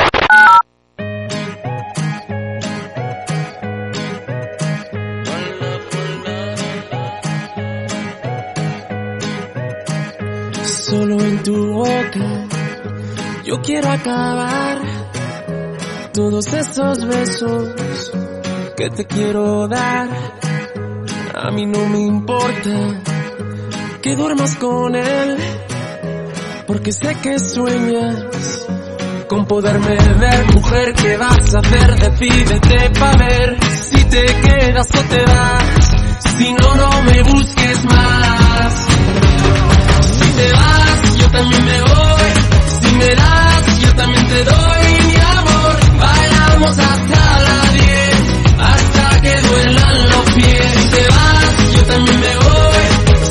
Yo 13.46 13.62
quiero 13.62 13.90
acabar 13.92 14.78
todos 16.14 16.54
esos 16.54 17.06
besos 17.06 18.12
que 18.76 18.90
te 18.90 19.06
quiero 19.06 19.68
dar. 19.68 20.10
A 21.36 21.52
mí 21.52 21.66
no 21.66 21.86
me 21.88 22.00
importa 22.00 23.02
que 24.02 24.16
duermas 24.16 24.56
con 24.56 24.96
él, 24.96 25.38
porque 26.66 26.92
sé 26.92 27.16
que 27.22 27.40
sueñas 27.40 28.66
con 29.28 29.46
poderme 29.46 29.96
ver. 29.96 30.56
Mujer, 30.56 30.94
¿qué 30.94 31.18
vas 31.18 31.56
a 31.56 31.60
hacer? 31.60 31.96
Decídete 31.96 32.90
pa' 33.00 33.16
ver 33.18 33.58
si 33.64 34.04
te 34.06 34.26
quedas 34.26 34.88
o 34.96 35.02
te 35.04 35.24
vas. 35.26 35.92
Si 36.38 36.54
no, 36.54 36.76
no 36.76 37.02
me 37.04 37.22
busques 37.24 37.86
más. 37.86 38.88
Si 40.02 40.32
te 40.32 40.52
vas, 40.52 40.88
yo 41.30 41.38
también 41.38 41.65
me 41.65 41.82
voy. 41.82 42.32
Si 42.82 42.96
me 42.96 43.15
das, 43.15 43.80
yo 43.82 43.96
también 43.96 44.27
te 44.27 44.44
doy 44.44 44.86
mi 45.08 45.15
amor. 45.15 45.75
Bailamos 46.00 46.77
hasta 46.77 47.40
la 47.46 47.71
10, 47.73 48.15
hasta 48.58 49.21
que 49.21 49.42
duelan 49.42 50.10
los 50.10 50.32
pies. 50.32 50.73
Si 50.73 50.90
te 50.90 51.08
vas, 51.08 51.73
yo 51.75 51.86
también 51.86 52.19
me 52.19 52.36
voy. 52.38 52.86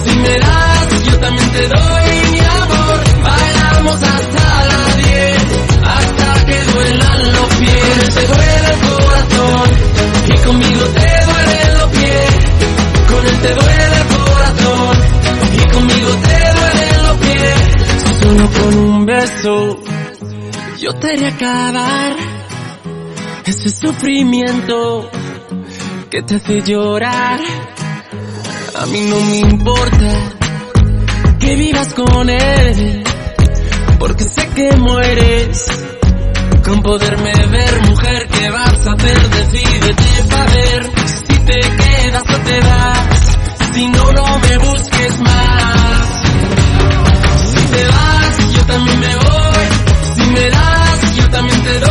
Si 0.04 0.16
me 0.16 0.38
das, 0.38 1.04
yo 1.04 1.18
también 1.18 1.50
te 1.50 1.68
doy 1.68 2.30
mi 2.30 2.38
amor. 2.38 2.96
Bailamos 3.22 4.02
hasta 4.02 4.64
la 4.70 4.96
10, 4.96 5.36
hasta 5.84 6.46
que 6.46 6.64
duelan 6.72 7.32
los 7.32 7.54
pies. 7.56 8.14
Te 8.14 8.26
duele 8.26 8.68
el 8.70 8.78
corazón 8.88 9.68
y 10.28 10.38
conmigo 10.46 10.84
te 10.86 11.24
duelen 11.26 11.78
los 11.78 11.90
pies. 11.90 12.30
Con 13.08 13.26
él 13.26 13.38
te 13.40 13.54
duele 13.54 13.96
el 13.96 14.06
corazón 14.16 14.98
y 15.52 15.72
conmigo 15.72 15.97
Solo 18.28 18.50
con 18.50 18.76
un 18.76 19.06
beso 19.06 19.78
yo 20.78 20.92
te 20.96 21.14
haré 21.14 21.28
acabar 21.28 22.14
ese 23.46 23.70
sufrimiento 23.70 25.10
que 26.10 26.20
te 26.20 26.34
hace 26.34 26.60
llorar. 26.60 27.40
A 28.78 28.84
mí 28.84 29.00
no 29.08 29.18
me 29.18 29.38
importa 29.38 30.10
que 31.40 31.56
vivas 31.56 31.94
con 31.94 32.28
él, 32.28 33.02
porque 33.98 34.24
sé 34.24 34.46
que 34.50 34.76
mueres 34.76 35.64
con 36.66 36.82
poderme 36.82 37.32
ver, 37.32 37.88
mujer, 37.88 38.28
¿qué 38.28 38.50
vas 38.50 38.86
a 38.88 38.92
hacer? 38.92 39.30
Decídete 39.30 40.28
pa' 40.28 40.44
ver 40.44 40.90
si 41.06 41.38
te 41.46 41.60
quedas 41.60 42.24
o 42.28 42.38
te 42.40 42.60
vas, 42.60 43.72
si 43.72 43.88
no, 43.88 44.12
no 44.12 44.38
me 44.38 44.58
busques 44.58 45.18
más. 45.20 45.47
Yo 48.68 48.74
también 48.74 49.00
me 49.00 49.16
voy, 49.16 49.66
si 50.14 50.30
me 50.30 50.50
das, 50.50 51.16
yo 51.16 51.30
también 51.30 51.62
te 51.62 51.80
doy 51.80 51.87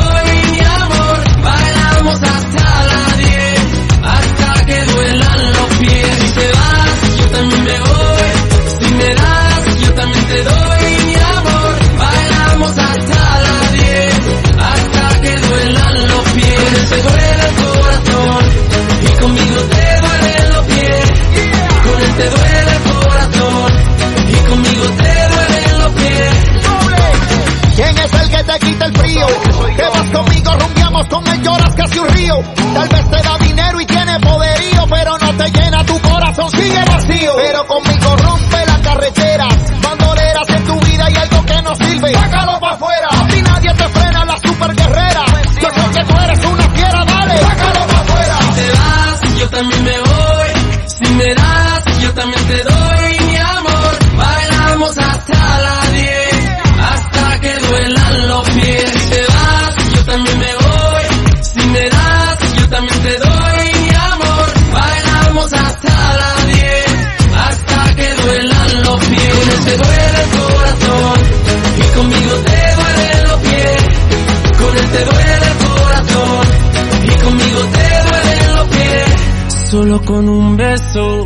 con 80.08 80.30
un 80.30 80.55
beso 80.55 81.26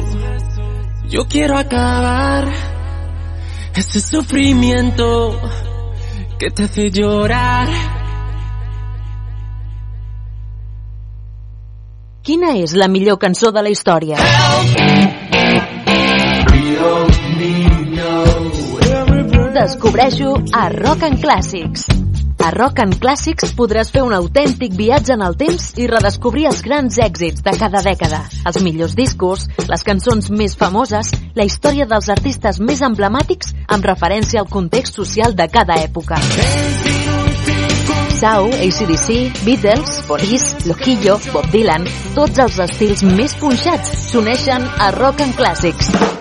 yo 1.08 1.28
quiero 1.28 1.56
acabar 1.56 2.48
ese 3.76 4.02
sufrimiento 4.02 5.40
que 6.40 6.50
te 6.50 6.64
hace 6.64 6.90
llorar. 6.90 7.68
Quina 12.24 12.56
és 12.58 12.74
la 12.74 12.88
millor 12.88 13.20
cançó 13.20 13.52
de 13.52 13.62
la 13.62 13.70
història? 13.70 14.18
Descobreixo 19.62 20.38
a 20.54 20.70
Rock 20.70 21.04
and 21.04 21.20
Clàssics. 21.22 22.01
A 22.42 22.50
Rock 22.50 22.80
and 22.82 22.96
Clàssics 22.98 23.52
podràs 23.54 23.92
fer 23.94 24.02
un 24.02 24.16
autèntic 24.18 24.74
viatge 24.74 25.14
en 25.14 25.22
el 25.22 25.36
temps 25.38 25.68
i 25.78 25.86
redescobrir 25.90 26.48
els 26.50 26.64
grans 26.66 26.98
èxits 26.98 27.44
de 27.46 27.54
cada 27.54 27.84
dècada, 27.86 28.24
els 28.50 28.58
millors 28.66 28.96
discos, 28.98 29.46
les 29.70 29.86
cançons 29.86 30.32
més 30.34 30.58
famoses, 30.58 31.12
la 31.38 31.46
història 31.46 31.86
dels 31.86 32.10
artistes 32.10 32.58
més 32.60 32.82
emblemàtics 32.82 33.54
amb 33.68 33.86
referència 33.86 34.42
al 34.42 34.50
context 34.50 34.98
social 34.98 35.38
de 35.38 35.48
cada 35.54 35.78
època. 35.84 36.18
Sau, 38.22 38.50
ACDC, 38.50 39.46
Beatles, 39.46 40.02
Police, 40.10 40.66
Loquillo, 40.70 41.20
Bob 41.34 41.46
Dylan, 41.54 41.86
tots 42.18 42.42
els 42.42 42.58
estils 42.66 43.06
més 43.06 43.38
punxats 43.38 43.94
s'uneixen 44.10 44.66
a 44.78 44.92
Rock 44.98 45.26
and 45.26 45.38
Clàssics. 45.38 46.21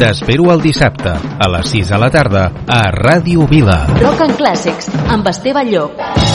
T'espero 0.00 0.46
el 0.54 0.62
dissabte, 0.64 1.12
a 1.12 1.48
les 1.52 1.74
6 1.74 1.90
de 1.92 1.98
la 2.00 2.08
tarda, 2.14 2.46
a 2.64 2.80
Ràdio 2.96 3.44
Vila. 3.52 3.82
Rock 4.00 4.24
and 4.30 4.40
Clàssics, 4.40 4.88
amb 5.12 5.28
Esteve 5.28 5.68
Llop. 5.68 6.29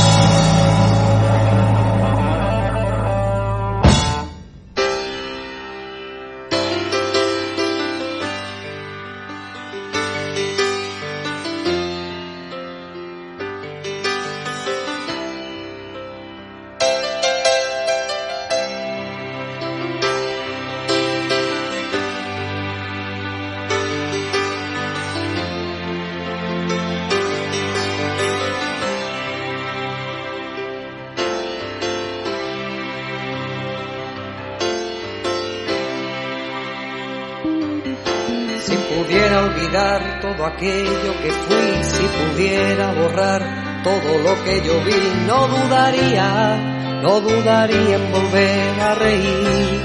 Que 44.46 44.62
yo 44.62 44.80
vi, 44.82 45.26
no 45.26 45.48
dudaría, 45.48 47.02
no 47.02 47.20
dudaría 47.20 47.96
en 47.96 48.12
volver 48.12 48.80
a 48.80 48.96
reír. 48.96 49.82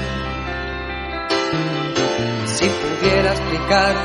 Si 2.45 2.67
pudiera 2.69 3.31
explicar 3.31 3.95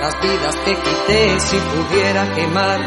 las 0.00 0.20
vidas 0.20 0.56
que 0.64 0.76
quité, 0.76 1.40
si 1.40 1.56
pudiera 1.58 2.32
quemar 2.34 2.80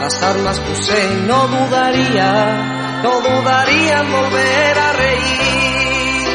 las 0.00 0.22
armas 0.22 0.58
que 0.58 0.72
usé, 0.72 1.10
no 1.26 1.46
dudaría, 1.46 3.00
no 3.04 3.20
dudaría 3.20 4.00
en 4.00 4.12
volver 4.12 4.78
a 4.78 4.92
reír. 4.92 6.28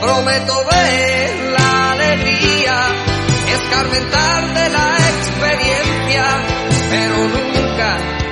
Prometo 0.00 0.64
ver 0.70 1.52
la 1.58 1.92
alegría, 1.92 2.76
escarmentar 3.48 4.54
de 4.54 4.68
la 4.68 4.96
experiencia 5.12 6.26
pero 6.90 7.16
nunca 7.16 8.23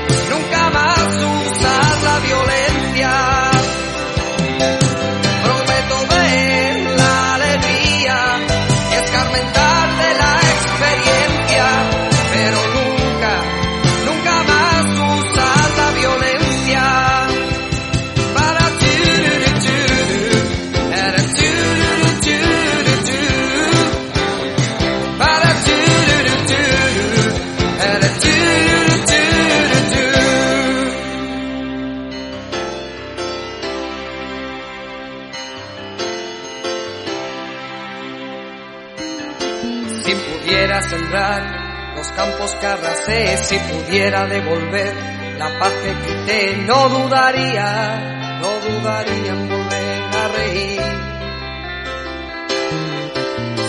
si 43.04 43.58
pudiera 43.58 44.26
devolver 44.26 44.94
la 45.36 45.58
paz 45.58 45.72
que 45.72 45.92
quité, 46.06 46.56
no 46.58 46.88
dudaría, 46.88 48.38
no 48.40 48.50
dudaría 48.60 49.32
en 49.32 49.48
volver 49.48 50.02
a 50.22 50.28
reír. 50.28 50.82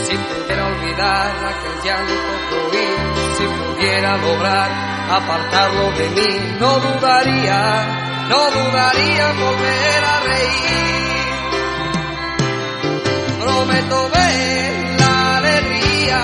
Si 0.06 0.16
pudiera 0.18 0.68
olvidar 0.68 1.32
aquel 1.52 1.76
llanto 1.84 2.14
que 2.50 2.56
oí, 2.78 2.88
si 3.38 3.46
pudiera 3.46 4.18
lograr 4.18 4.70
apartarlo 5.10 5.92
de 5.94 6.10
mí, 6.10 6.30
no 6.60 6.80
dudaría, 6.80 8.28
no 8.30 8.52
dudaría 8.52 9.30
en 9.32 9.38
volver 9.40 10.04
a 10.04 10.20
reír. 10.30 10.94
Prometo 13.42 14.10
ver 14.10 15.00
la 15.00 15.38
alegría 15.38 16.20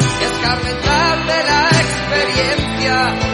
y 0.00 0.24
escarmentar 0.24 1.26
de 1.26 1.38
la 1.50 1.60
experiencia, 1.68 2.53
yeah. 2.84 3.33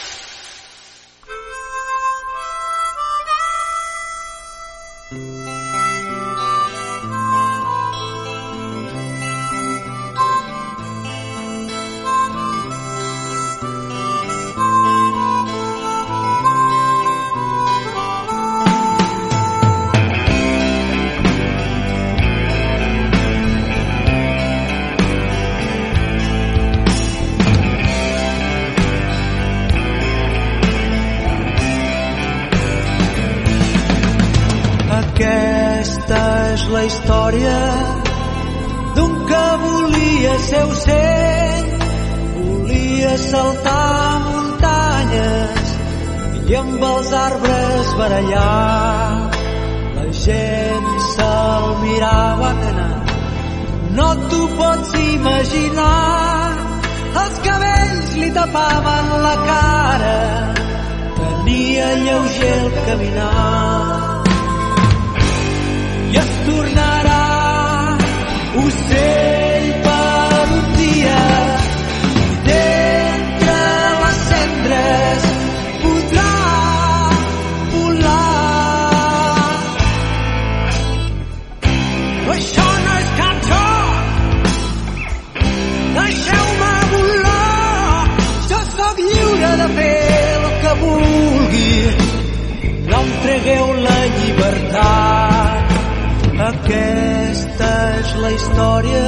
La 98.19 98.29
història 98.35 99.07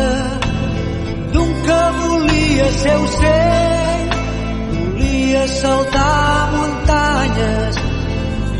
d'un 1.33 1.51
que 1.65 1.79
volia 1.99 2.67
ser 2.79 2.95
ocell, 3.05 4.13
volia 4.73 5.43
saltar 5.53 6.51
muntanyes 6.53 7.79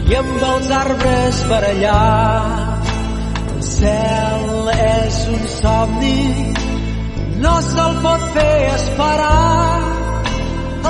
i 0.10 0.18
amb 0.22 0.46
els 0.52 0.72
arbres 0.80 1.42
barallar. 1.52 2.70
El 3.54 3.62
cel 3.70 4.72
és 4.76 5.20
un 5.36 5.44
somni, 5.58 6.24
no 7.44 7.54
se'l 7.70 8.00
pot 8.08 8.26
fer 8.38 8.56
esperar. 8.74 9.82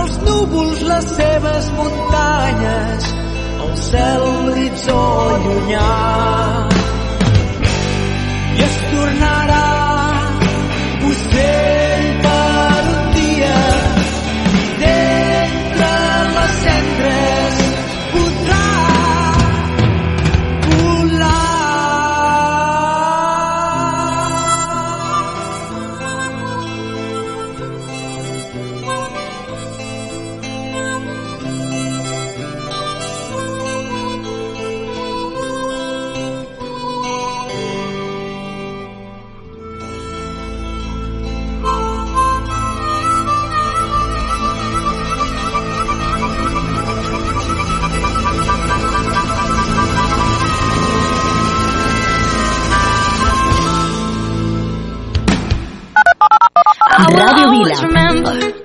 Els 0.04 0.16
núvols, 0.28 0.88
les 0.94 1.12
seves 1.20 1.70
muntanyes, 1.78 3.12
el 3.68 3.76
cel, 3.90 4.32
l'horitzó 4.48 5.04
llunyà 5.46 5.92
tornarà. 8.94 9.66
Ocell 11.10 12.06
per 12.26 12.84
un 12.94 13.04
dia 13.18 13.62
d'entre 14.82 15.94
les 16.36 16.54
cendres 16.66 17.43
remember 58.24 58.64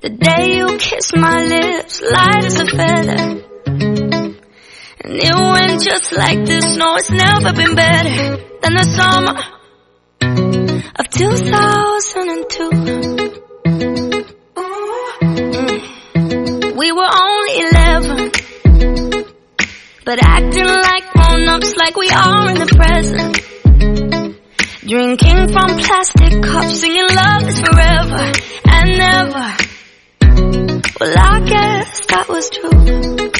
the 0.00 0.08
day 0.08 0.56
you 0.56 0.78
kissed 0.78 1.14
my 1.16 1.44
lips, 1.44 2.00
light 2.02 2.44
as 2.44 2.58
a 2.58 2.66
feather. 2.66 3.44
And 5.02 5.14
it 5.14 5.34
went 5.34 5.82
just 5.82 6.12
like 6.12 6.44
this. 6.46 6.76
No, 6.76 6.96
it's 6.96 7.10
never 7.10 7.52
been 7.52 7.74
better 7.74 8.36
than 8.62 8.74
the 8.74 8.84
summer 8.84 9.40
of 10.98 11.08
2002. 11.10 12.70
Mm. 14.54 16.76
We 16.76 16.92
were 16.92 17.10
only 17.12 17.60
11, 17.60 18.30
but 20.04 20.18
acting 20.22 20.66
like 20.66 21.10
grown 21.12 21.48
ups, 21.48 21.76
like 21.76 21.96
we 21.96 22.08
are 22.08 22.50
in 22.50 22.56
the 22.56 22.66
present. 22.74 23.49
Drinking 24.90 25.52
from 25.52 25.78
plastic 25.78 26.42
cups, 26.42 26.80
singing 26.80 27.06
love 27.14 27.46
is 27.46 27.60
forever 27.60 28.32
and 28.64 28.98
never. 28.98 29.56
Well, 30.98 31.16
I 31.16 31.40
guess 31.46 32.06
that 32.06 32.26
was 32.28 32.50
true. 32.50 33.39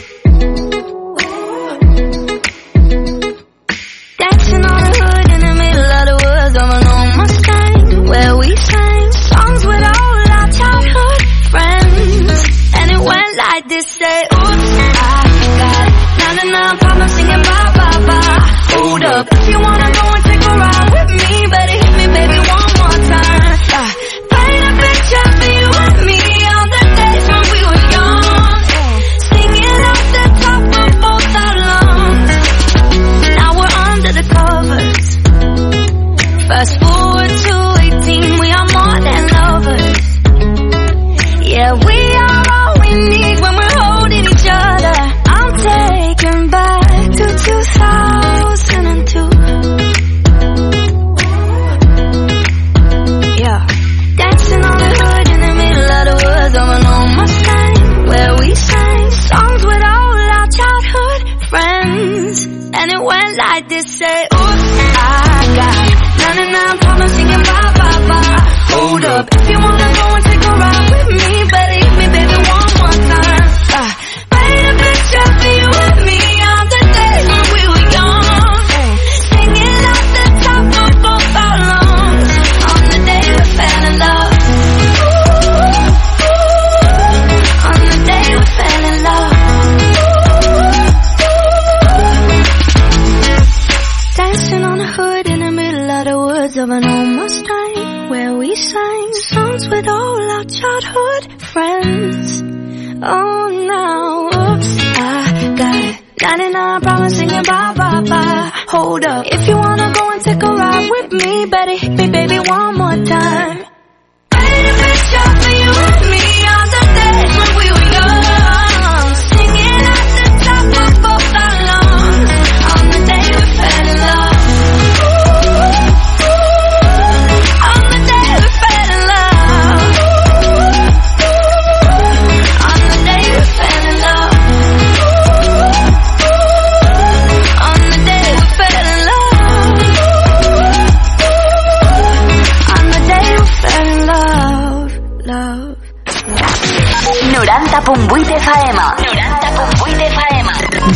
90.8 147.90 148.24
de 148.24 148.38
faema. 148.38 148.94
90.8 148.98 149.96
de 149.98 150.10
faema. 150.10 150.52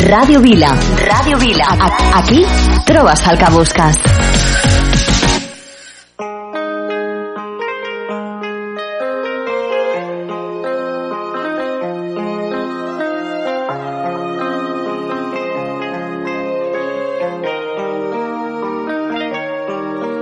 Ràdio 0.07 0.41
Vila. 0.41 0.71
Radio 1.11 1.39
Vila. 1.39 1.67
Aquí 2.15 2.47
trobes 2.87 3.27
el 3.27 3.39
que. 3.39 3.99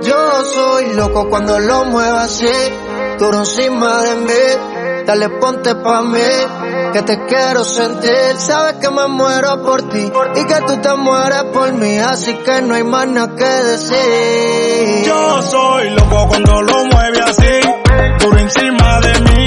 Yo 0.01 0.43
soy 0.55 0.95
loco 0.95 1.29
cuando 1.29 1.59
lo 1.59 1.85
muevas 1.85 2.23
así, 2.23 2.51
tú 3.19 3.31
encima 3.31 4.01
de 4.01 4.15
mí, 4.15 5.05
dale 5.05 5.29
ponte 5.29 5.75
pa' 5.75 6.01
mí 6.01 6.62
que 6.93 7.01
te 7.01 7.25
quiero 7.25 7.63
sentir. 7.63 8.37
Sabes 8.37 8.75
que 8.75 8.89
me 8.91 9.07
muero 9.07 9.63
por 9.63 9.81
ti 9.89 10.11
y 10.35 10.45
que 10.45 10.61
tú 10.67 10.79
te 10.79 10.93
mueres 10.95 11.43
por 11.51 11.73
mí, 11.73 11.97
así 11.97 12.35
que 12.35 12.61
no 12.61 12.75
hay 12.75 12.83
más 12.83 13.07
nada 13.07 13.35
que 13.35 13.45
decir. 13.45 15.03
Yo 15.05 15.41
soy 15.41 15.89
loco 15.89 16.27
cuando 16.27 16.61
lo 16.61 16.85
mueve 16.85 17.19
así, 17.19 17.61
por 18.23 18.39
encima 18.39 18.99
de 19.01 19.19
mí. 19.21 19.42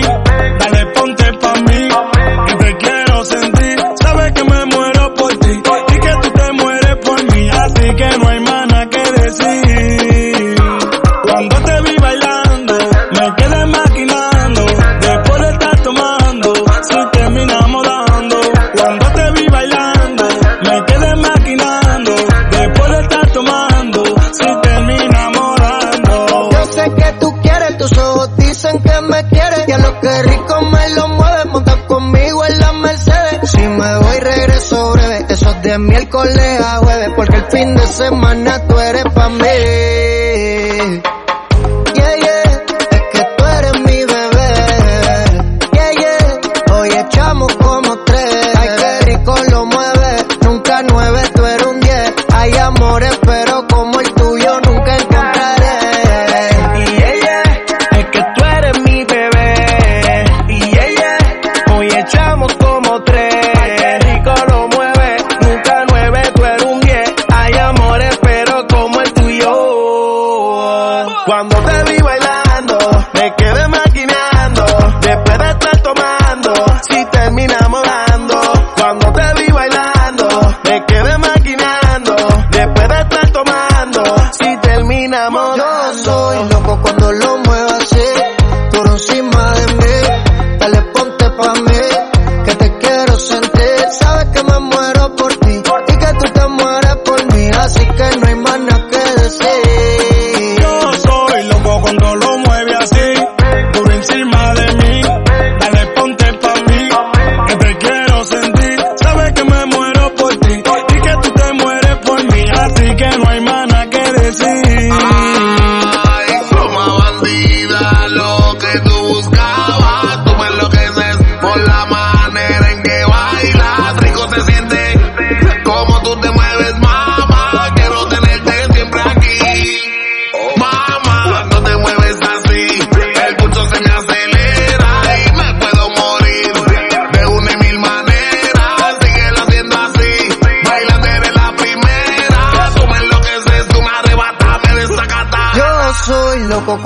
Besos 35.39 35.63
de 35.63 35.79
miércoles 35.79 36.61
a 36.65 36.79
jueves, 36.79 37.11
porque 37.15 37.37
el 37.37 37.45
fin 37.51 37.75
de 37.75 37.87
semana 37.87 38.59
tú 38.67 38.79
eres 38.81 39.05
pa' 39.15 39.29
mí. 39.29 40.06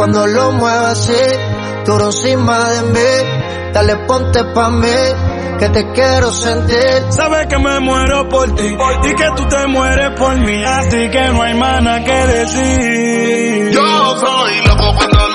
cuando 0.01 0.26
lo 0.26 0.53
muevas 0.53 0.92
así, 0.92 1.22
duro 1.84 2.07
encima 2.07 2.70
de 2.70 2.82
mí. 2.84 3.70
Dale 3.74 3.96
ponte 4.07 4.42
pa' 4.44 4.70
mí, 4.70 4.88
que 5.59 5.68
te 5.68 5.92
quiero 5.92 6.32
sentir. 6.32 7.05
Sabes 7.11 7.46
que 7.48 7.59
me 7.59 7.78
muero 7.80 8.26
por 8.30 8.51
ti 8.55 8.64
y 8.64 9.14
que 9.14 9.28
tú 9.36 9.46
te 9.46 9.66
mueres 9.66 10.18
por 10.18 10.34
mí, 10.36 10.64
así 10.64 11.11
que 11.11 11.28
no 11.28 11.42
hay 11.42 11.53
más 11.53 11.82
nada 11.82 12.03
que 12.03 12.26
decir. 12.32 13.72
Yo 13.72 14.16
soy 14.20 14.64
loco 14.64 14.94
cuando 14.96 15.30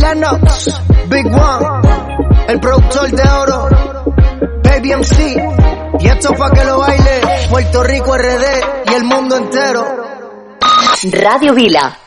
Lennox, 0.00 0.80
Big 1.08 1.26
One, 1.26 1.88
el 2.48 2.60
productor 2.60 3.10
de 3.10 3.28
oro, 3.28 3.68
Baby 4.62 4.92
MC, 4.94 5.36
y 6.00 6.08
esto 6.08 6.32
pa' 6.34 6.50
que 6.50 6.64
lo 6.64 6.78
baile, 6.78 7.20
Puerto 7.50 7.82
Rico 7.82 8.16
RD 8.16 8.90
y 8.90 8.94
el 8.94 9.04
mundo 9.04 9.36
entero. 9.36 9.84
Radio 11.12 11.54
Vila. 11.54 11.98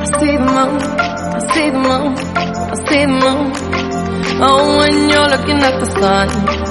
I 0.00 0.04
see 0.20 1.70
the 1.70 1.78
moon, 1.78 2.14
I 2.14 2.74
see 2.88 3.00
the 3.00 3.08
moon. 3.08 3.52
Oh, 4.40 4.78
when 4.78 5.08
you're 5.08 5.28
looking 5.28 5.62
at 5.62 5.80
the 5.80 5.86
sun. 6.00 6.67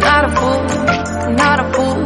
Not 0.00 0.24
a 0.24 0.30
fool, 0.36 0.62
not 1.34 1.60
a 1.60 1.72
fool, 1.72 2.04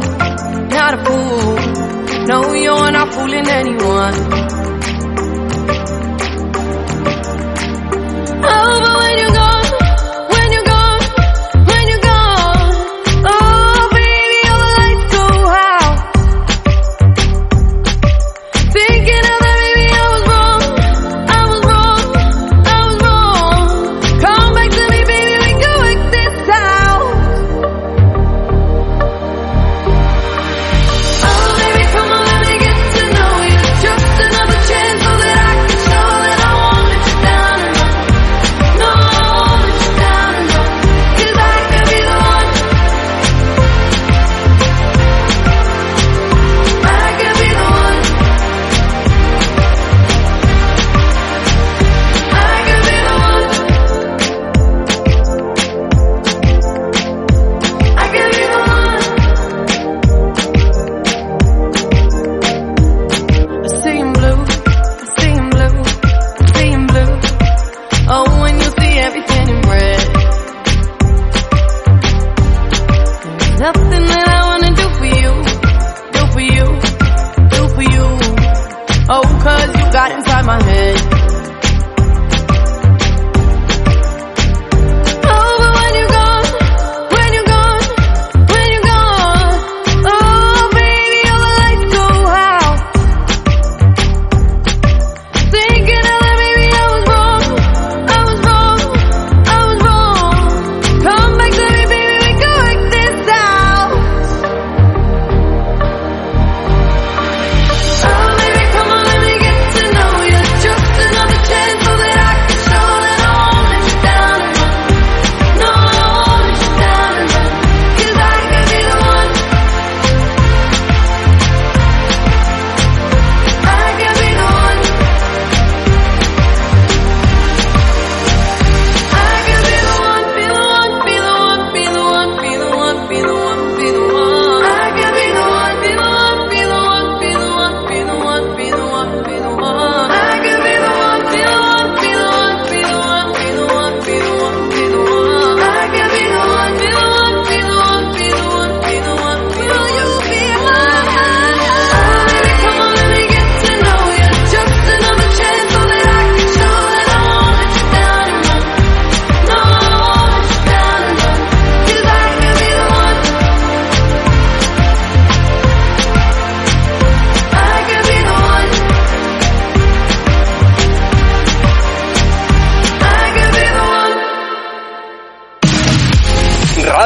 not 0.69 0.93
a 0.93 1.05
fool. 1.05 2.25
No, 2.27 2.53
you're 2.53 2.91
not 2.91 3.13
fooling 3.13 3.47
anyone. 3.47 4.64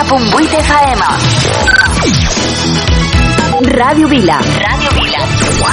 98.8 0.00 0.58
FM. 0.58 1.02
Radio 3.76 4.08
Vila. 4.08 4.38
Ràdio 4.40 4.90
Vila. 4.96 5.18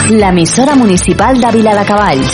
L'emissora 0.09 0.75
municipal 0.75 1.39
de 1.39 1.51
Vila 1.51 1.73
de 1.73 1.85
Cavalls. 1.85 2.33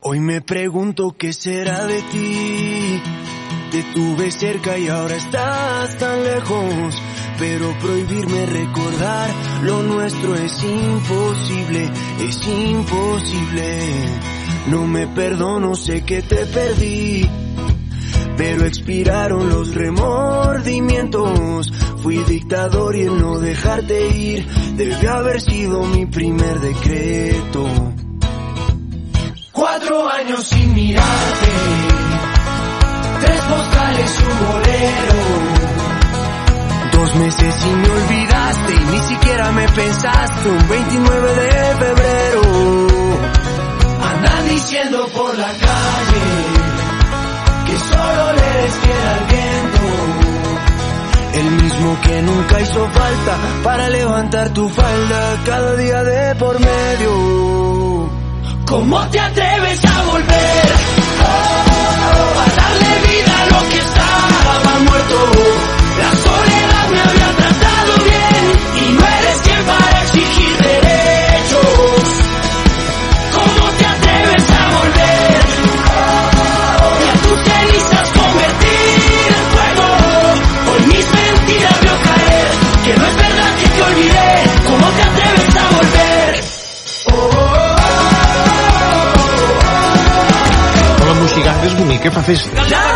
Hoy 0.00 0.18
me 0.18 0.40
pregunto 0.40 1.14
qué 1.16 1.32
será 1.32 1.86
de 1.86 2.02
ti. 2.02 3.00
Te 3.70 3.84
tuve 3.94 4.32
cerca 4.32 4.76
y 4.76 4.88
ahora 4.88 5.14
estás 5.14 5.96
tan 5.98 6.24
lejos. 6.24 7.00
Pero 7.38 7.72
prohibirme 7.78 8.46
recordar 8.46 9.30
lo 9.62 9.84
nuestro 9.84 10.34
es 10.34 10.64
imposible, 10.64 11.88
es 12.18 12.44
imposible. 12.48 13.78
No 14.66 14.84
me 14.88 15.06
perdono, 15.06 15.76
sé 15.76 16.02
que 16.02 16.22
te 16.22 16.44
perdí 16.46 17.30
pero 18.36 18.66
expiraron 18.66 19.48
los 19.48 19.74
remordimientos. 19.74 21.70
Fui 22.02 22.16
dictador 22.24 22.96
y 22.96 23.02
el 23.02 23.20
no 23.20 23.38
dejarte 23.38 24.08
ir 24.08 24.46
debe 24.76 25.08
haber 25.08 25.40
sido 25.40 25.84
mi 25.84 26.06
primer 26.06 26.60
decreto. 26.60 27.66
Cuatro 29.52 30.08
años 30.08 30.44
sin 30.44 30.74
mirarte, 30.74 31.50
tres 33.20 33.40
postales 33.42 34.18
y 34.18 34.22
un 34.24 34.38
bolero. 34.48 35.14
Dos 36.92 37.14
meses 37.16 37.54
y 37.66 37.70
me 37.76 37.88
olvidaste 37.90 38.74
y 38.74 38.84
ni 38.90 38.98
siquiera 38.98 39.52
me 39.52 39.68
pensaste 39.68 40.48
un 40.48 40.68
29 40.68 41.34
de 41.34 41.76
febrero. 41.76 42.42
Andan 44.02 44.48
diciendo 44.48 45.08
por 45.14 45.38
la 45.38 45.48
calle 45.48 46.61
que 47.72 47.78
solo 47.78 48.32
le 48.32 48.44
eres 48.58 48.74
fiel 48.82 49.06
al 49.14 49.24
viento. 49.32 49.84
El 51.40 51.50
mismo 51.62 52.00
que 52.02 52.22
nunca 52.22 52.60
hizo 52.60 52.88
falta 52.90 53.38
para 53.64 53.88
levantar 53.88 54.48
tu 54.50 54.68
falda 54.68 55.40
cada 55.46 55.74
día 55.76 56.04
de 56.04 56.34
por 56.34 56.60
medio. 56.60 58.10
¿Cómo 58.66 59.06
te 59.08 59.20
atreves 59.20 59.84
a 59.84 60.02
volver? 60.02 60.72
Oh, 61.24 62.40
a 62.44 62.46
darle 62.60 62.92
vida 63.08 63.34
a 63.42 63.46
lo 63.52 63.68
que 63.70 63.78
estaba 63.78 64.78
muerto. 64.86 65.71
que 92.02 92.10
pra 92.10 92.91